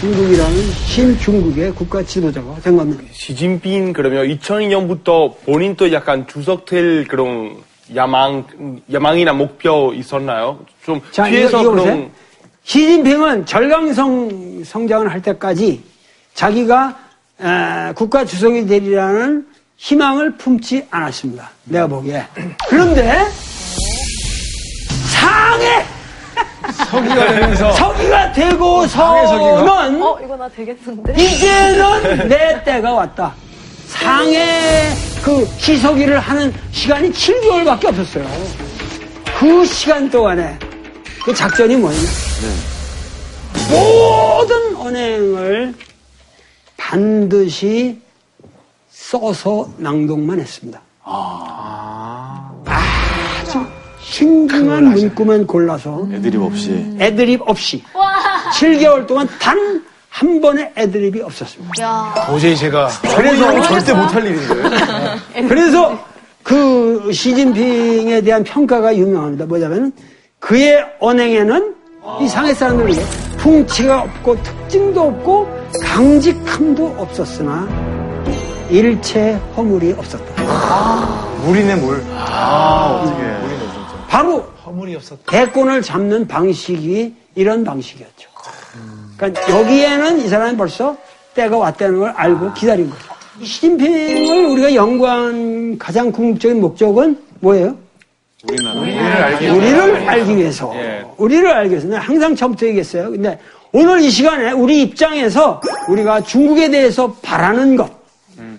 [0.02, 0.56] 중국이라는
[0.88, 3.04] 신중국의 국가 지도자가 된 겁니다.
[3.12, 7.58] 시진핑 그러면 2002년부터 본인 도 약간 주석될 그런
[7.96, 10.60] 야망 야망이나 목표 있었나요?
[10.84, 11.94] 좀 자, 뒤에서 이거, 이거 보세요.
[11.94, 12.12] 그런
[12.64, 15.84] 시진핑은 절강성 성장을 할 때까지
[16.34, 16.98] 자기가
[17.40, 19.46] 에, 국가 주석이 되리라는
[19.78, 21.52] 희망을 품지 않았습니다.
[21.66, 22.26] 내가 보기에.
[22.68, 23.04] 그런데
[25.12, 25.91] 상해
[26.72, 27.72] 서기가 되면서.
[27.74, 31.14] 서기가 되고서는 어, 이거 나 되겠는데?
[31.22, 33.34] 이제는 내 때가 왔다.
[33.88, 34.90] 상해
[35.22, 38.26] 그 희석이를 하는 시간이 7개월밖에 없었어요.
[39.38, 40.58] 그 시간 동안에
[41.24, 42.08] 그 작전이 뭐였냐?
[43.70, 45.74] 모든 언행을
[46.78, 48.00] 반드시
[48.90, 50.80] 써서 낭독만 했습니다.
[51.04, 52.51] 아
[54.12, 56.96] 주 신중한 문구만 골라서 애드립 없이.
[57.00, 57.82] 애드립 없이
[58.54, 59.82] 7개월 동안 단
[60.12, 61.82] 한 번의 애드립이 없었습니다.
[61.82, 62.14] 야.
[62.28, 64.64] 도저히 제가 그래서 절대 못할 일인데요.
[65.48, 65.98] 그래서
[66.44, 69.46] 그 시진핑에 대한 평가가 유명합니다.
[69.46, 69.94] 뭐냐면
[70.40, 71.76] 그의 언행에는
[72.20, 73.02] 이 상해 사람들에게
[73.38, 75.48] 풍치가 없고 특징도 없고
[75.82, 77.66] 강직함도 없었으나
[78.70, 80.44] 일체 허물이 없었다.
[81.46, 82.04] 물이네, 물.
[84.12, 85.22] 바로 허물이 없었다.
[85.32, 88.30] 대권을 잡는 방식이 이런 방식이었죠.
[89.16, 90.98] 그러니까 여기에는 이 사람이 벌써
[91.34, 93.06] 때가 왔다는 걸 알고 기다린 거죠.
[93.40, 97.78] 이 시진핑을 우리가 연구한 가장 궁극적인 목적은 뭐예요?
[98.44, 100.74] 우리를 알기 위해서.
[101.16, 101.88] 우리를 알기 위해서.
[101.88, 103.12] 내가 항상 처음부터 얘기했어요.
[103.12, 103.40] 근데
[103.72, 107.90] 오늘 이 시간에 우리 입장에서 우리가 중국에 대해서 바라는 것,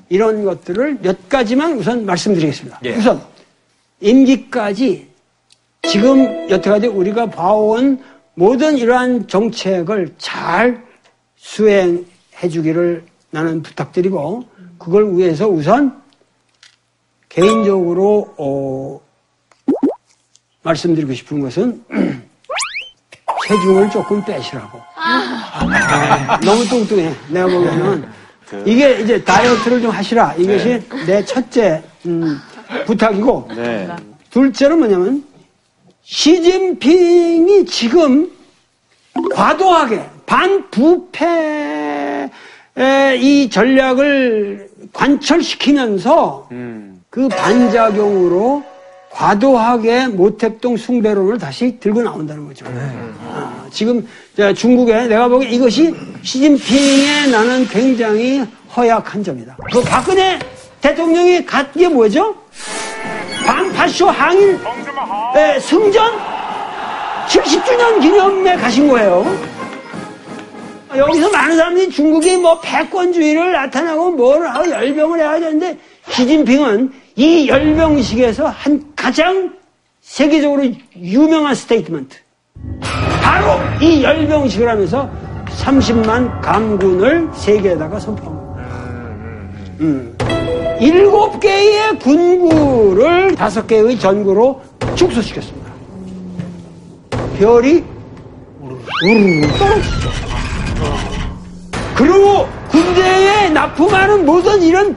[0.09, 2.80] 이런 것들을 몇 가지만 우선 말씀드리겠습니다.
[2.96, 3.20] 우선,
[4.00, 5.11] 임기까지
[5.89, 8.03] 지금 여태까지 우리가 봐온
[8.35, 10.83] 모든 이러한 정책을 잘
[11.37, 14.45] 수행해 주기를 나는 부탁드리고,
[14.78, 16.01] 그걸 위해서 우선
[17.28, 19.01] 개인적으로, 어,
[20.62, 21.85] 말씀드리고 싶은 것은
[23.49, 24.80] 체중을 조금 빼시라고.
[24.97, 27.12] 아, 너무 뚱뚱해.
[27.28, 28.09] 내가 보기에는.
[28.66, 30.35] 이게 이제 다이어트를 좀 하시라.
[30.35, 32.39] 이것이 내 첫째 음,
[32.87, 33.89] 부탁이고 네.
[34.30, 35.24] 둘째는 뭐냐면
[36.05, 38.30] 시진핑이 지금
[39.34, 42.30] 과도하게 반부패의
[43.20, 46.48] 이 전략을 관철시키면서
[47.11, 48.64] 그 반작용으로
[49.11, 52.64] 과도하게 모택동 숭배론을 다시 들고 나온다는 거죠.
[53.28, 58.42] 아, 지금 저 중국에 내가 보기에 이것이 시진핑의 나는 굉장히
[58.74, 59.59] 허약한 점이다.
[59.70, 60.38] 그 박근혜
[60.80, 62.34] 대통령이 간 게 뭐죠?
[63.47, 64.59] 반파쇼 항일
[65.36, 66.12] 에, 승전
[67.28, 69.24] 70주년 기념에 가신 거예요.
[70.95, 75.78] 여기서 많은 사람들이 중국이 뭐 패권주의를 나타나고 뭐를 하고 열병을 해야 되는데
[76.11, 79.55] 시진핑은 이 열병식에서 한 가장
[80.03, 80.64] 세계적으로
[80.97, 82.18] 유명한 statement.
[83.22, 85.09] 바로 이 열병식을 하면서
[85.47, 88.43] 30만 감군을 세계에다가 선포합니다.
[89.80, 90.16] 음.
[90.83, 94.61] 일곱 개의 군구를 다섯 개의 전구로
[94.97, 95.70] 축소시켰습니다.
[97.39, 97.85] 별이
[99.05, 100.11] 우르르 떨어지죠.
[101.95, 104.97] 그리고 군대에 납품하는 모든 이런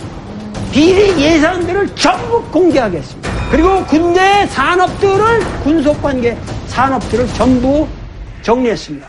[0.72, 3.30] 비리 예산들을 전부 공개하겠습니다.
[3.52, 7.88] 그리고 군대 산업들을 군속관계 산업들을 전부
[8.42, 9.08] 정리했습니다.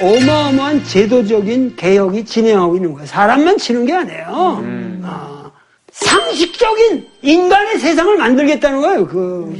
[0.00, 3.06] 어마어마한 제도적인 개혁이 진행하고 있는 거예요.
[3.06, 4.91] 사람만 치는 게 아니에요.
[5.04, 5.50] 아,
[5.92, 9.06] 상식적인 인간의 세상을 만들겠다는 거예요.
[9.06, 9.54] 그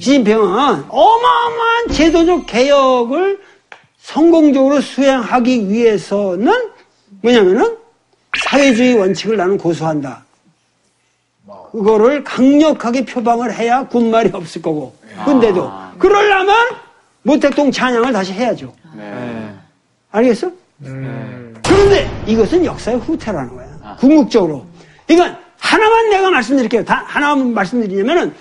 [0.00, 0.40] 시진핑은
[0.88, 3.40] 어마어마한 제도적 개혁을
[3.98, 6.70] 성공적으로 수행하기 위해서는
[7.22, 7.76] 뭐냐면은
[8.38, 10.24] 사회주의 원칙을 나는 고수한다.
[11.72, 14.94] 그거를 강력하게 표방을 해야 군말이 없을 거고.
[15.24, 16.56] 근데도 그러려면
[17.22, 18.72] 모택동 찬양을 다시 해야죠.
[20.10, 20.50] 알겠어?
[20.82, 23.96] 그런데 이것은 역사의 후퇴라는 거야.
[24.00, 24.66] 궁극적으로.
[25.16, 26.84] 그러니까 하나만 내가 말씀드릴게요.
[26.84, 28.32] 다 하나만 말씀드리냐면은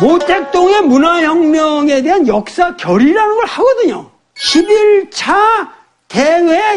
[0.00, 4.10] 모택동의 문화혁명에 대한 역사 결의라는 걸 하거든요.
[4.36, 5.68] 11차
[6.08, 6.76] 대회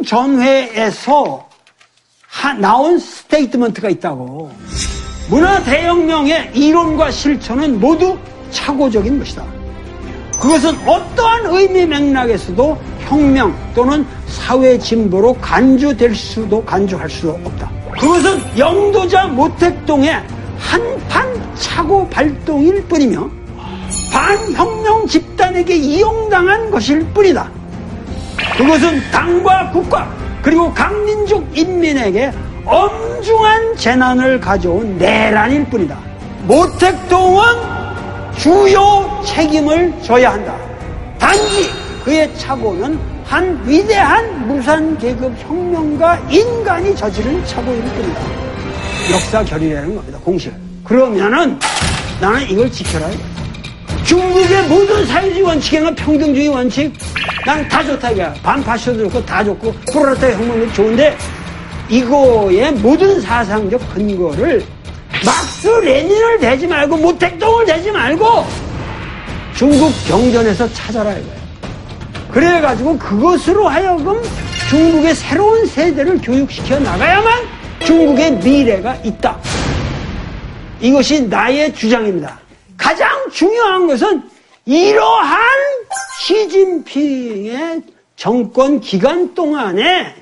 [0.00, 1.48] 육중전회에서
[2.28, 4.50] 하- 나온 스테이트먼트가 있다고.
[5.28, 8.16] 문화 대혁명의 이론과 실천은 모두
[8.50, 9.44] 착오적인 것이다.
[10.40, 12.78] 그것은 어떠한 의미 맥락에서도
[13.08, 17.79] 혁명 또는 사회 진보로 간주될 수도 간주할 수도 없다.
[17.98, 20.22] 그것은 영도자 모택동의
[20.58, 23.28] 한판 착오 발동일 뿐이며
[24.12, 27.50] 반혁명 집단에게 이용당한 것일 뿐이다.
[28.56, 30.08] 그것은 당과 국가
[30.42, 32.32] 그리고 강민족 인민에게
[32.64, 35.96] 엄중한 재난을 가져온 내란일 뿐이다.
[36.44, 37.42] 모택동은
[38.36, 40.56] 주요 책임을 져야 한다.
[41.18, 41.70] 단지
[42.04, 42.98] 그의 착오는
[43.30, 48.20] 한 위대한 무산계급 혁명가 인간이 저지른 착오일 뿐이다.
[49.12, 50.18] 역사 결의라는 겁니다.
[50.24, 50.52] 공식.
[50.82, 51.56] 그러면은
[52.20, 53.08] 나는 이걸 지켜라.
[54.04, 56.92] 중국의 모든 사회주의 원칙에는 평등주의 원칙,
[57.46, 58.34] 난 다 좋다 이거야.
[58.42, 61.16] 반파쇼도 좋고 다 좋고 프로레타 혁명도 좋은데
[61.88, 64.64] 이거의 모든 사상적 근거를
[65.24, 68.44] 막스 레닌을 대지 말고 모택동을 대지 말고
[69.54, 71.39] 중국 경전에서 찾아라 이거야.
[72.32, 74.20] 그래가지고 그것으로 하여금
[74.68, 77.42] 중국의 새로운 세대를 교육시켜 나가야만
[77.84, 79.38] 중국의 미래가 있다.
[80.80, 82.38] 이것이 나의 주장입니다.
[82.76, 84.22] 가장 중요한 것은
[84.64, 85.40] 이러한
[86.20, 87.82] 시진핑의
[88.16, 90.14] 정권 기간 동안에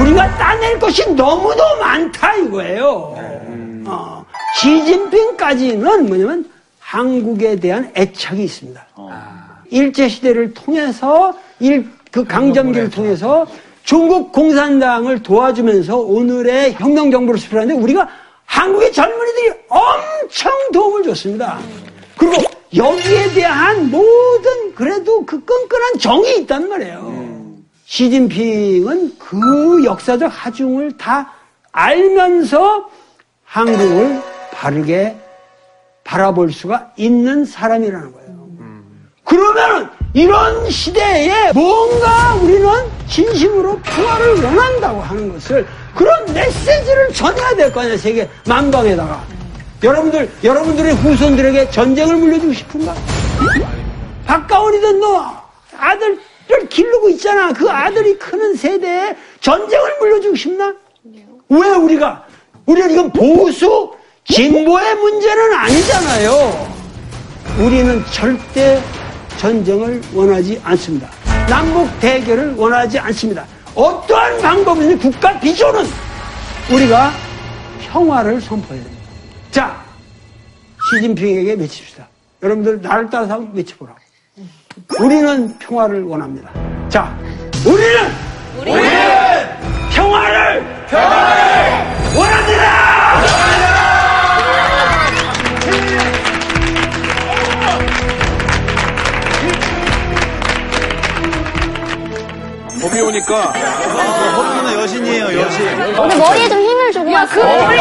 [0.00, 3.14] 우리가 따낼 것이 너무도 많다 이거예요.
[3.86, 4.24] 어,
[4.60, 8.86] 시진핑까지는 뭐냐면 한국에 대한 애착이 있습니다.
[9.72, 13.46] 일제시대를 통해서 일, 그 강점기를 통해서
[13.84, 18.08] 중국 공산당을 도와주면서 오늘의 혁명정부를 수출하는데 우리가
[18.44, 21.58] 한국의 젊은이들이 엄청 도움을 줬습니다.
[22.16, 22.42] 그리고
[22.76, 27.22] 여기에 대한 모든 그래도 그 끈끈한 정이 있단 말이에요.
[27.86, 31.32] 시진핑은 그 역사적 하중을 다
[31.72, 32.88] 알면서
[33.44, 34.20] 한국을
[34.52, 35.16] 바르게
[36.04, 38.21] 바라볼 수가 있는 사람이라는 거예요.
[39.32, 42.68] 그러면 이런 시대에 뭔가 우리는
[43.08, 49.24] 진심으로 평화를 원한다고 하는 것을 그런 메시지를 전해야 될 거 아니야 세계 만방에다가
[49.82, 52.94] 여러분들 여러분들의 후손들에게 전쟁을 물려주고 싶은가?
[54.26, 55.34] 박가원이든 너
[55.78, 56.18] 아들을
[56.68, 60.74] 기르고 있잖아 그 아들이 크는 세대에 전쟁을 물려주고 싶나?
[61.48, 62.26] 왜 우리가
[62.66, 63.92] 우리는 이건 보수
[64.28, 66.68] 진보의 문제는 아니잖아요.
[67.58, 68.80] 우리는 절대
[69.42, 71.10] 전쟁을 원하지 않습니다.
[71.48, 73.44] 남북 대결을 원하지 않습니다.
[73.74, 75.84] 어떠한 방법이든 국가 비전은
[76.70, 77.10] 우리가
[77.80, 79.02] 평화를 선포해야 됩니다.
[79.50, 79.82] 자,
[80.88, 82.06] 시진핑에게 외칩시다.
[82.40, 83.98] 여러분들 나를 따라서 한번 외쳐보라고.
[85.00, 86.48] 우리는 평화를 원합니다.
[86.88, 87.18] 자,
[87.66, 88.12] 우리는
[88.60, 88.80] 우리는
[89.92, 91.72] 평화를 평화를
[92.16, 93.71] 원합니다.
[102.82, 105.62] 봄이 오니까 허리나 여신이에요 여신.
[105.80, 107.78] 우리 머리에 좀 힘을 주고 야, 그 머리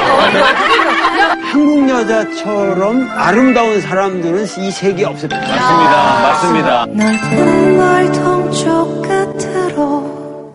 [1.52, 5.40] 한국 여자처럼 아름다운 사람들은 이 세계에 없습니다.
[5.42, 6.22] 맞습니다.
[6.22, 6.86] 맞습니다.
[6.92, 10.54] 널 정말 동쪽 끝으로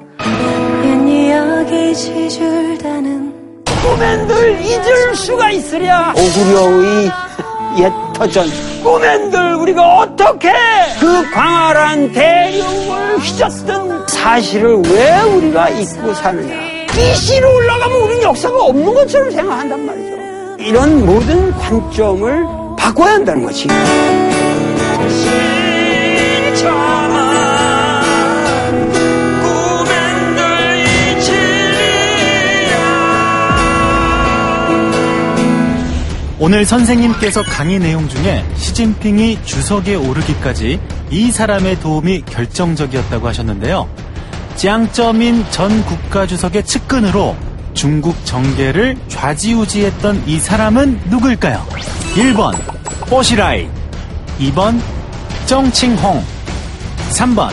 [0.85, 3.33] 옛 이야기 지줄다는
[3.83, 7.11] 꿈엔들 잊을 수가 있으랴 오구려의
[7.79, 8.47] 옛 터전.
[8.83, 10.51] 꿈엔들 우리가 어떻게
[10.99, 16.55] 그 광활한 대륙을 휘젓던 사실을 왜 우리가 잊고 사느냐?
[16.97, 20.17] 이 시로 올라가면 우리는 역사가 없는 것처럼 생각한단 말이죠.
[20.59, 22.47] 이런 모든 관점을
[22.79, 23.69] 바꿔야 한다는 거지
[36.39, 40.79] 오늘 선생님께서 강의 내용 중에 시진핑이 주석에 오르기까지
[41.11, 43.89] 이 사람의 도움이 결정적이었다고 하셨는데요.
[44.57, 47.35] 짱점인 전 국가주석의 측근으로
[47.73, 51.67] 중국 정계를 좌지우지했던 이 사람은 누구일까요?
[52.15, 52.55] 1번
[53.09, 53.69] 뽀시라이
[54.39, 54.79] 2번
[55.47, 56.23] 정칭홍
[57.13, 57.51] 3번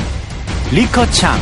[0.72, 1.38] 리커창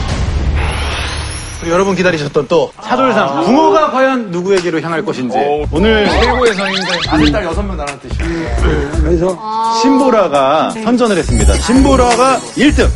[1.68, 5.38] 여러분 기다리셨던 또 차돌상 붕어가 과연 누구에게로 향할 것인지.
[5.72, 8.55] 오늘 최고의 선인데 아들 딸 여섯 명 나라는 뜻이에요.
[9.03, 9.38] 그래서
[9.82, 11.53] 신보라가 선전을 했습니다.
[11.55, 12.89] 신보라가 1등.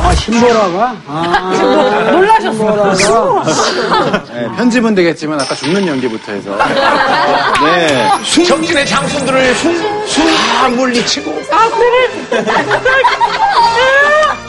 [0.00, 0.96] 아 신보라가?
[1.08, 2.08] 아.
[2.12, 6.56] 놀라셨어 신보라가 네, 편집은 되겠지만 아까 죽는 연기부터 해서.
[7.64, 8.08] 네.
[8.44, 11.42] 정진의 장수들을 숭숭 물리치고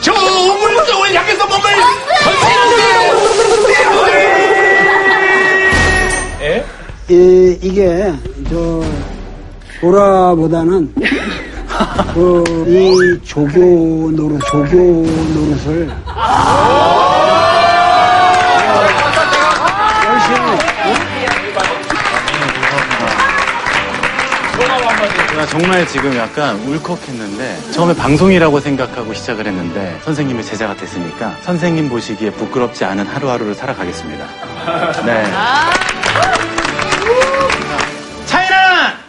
[0.02, 1.70] 저 물무정을 향해서 몸을
[7.08, 8.12] 이, 이게
[8.48, 8.82] 저
[9.80, 10.94] 보라보다는
[12.14, 15.90] 그 이 조교 노릇 조교 노릇을
[25.40, 32.30] 제가 정말 지금 약간 울컥했는데 처음에 방송이라고 생각하고 시작을 했는데 선생님의 제자가 됐으니까 선생님 보시기에
[32.32, 34.26] 부끄럽지 않은 하루하루를 살아가겠습니다.
[35.06, 35.24] 네.
[38.26, 39.00] 차이나!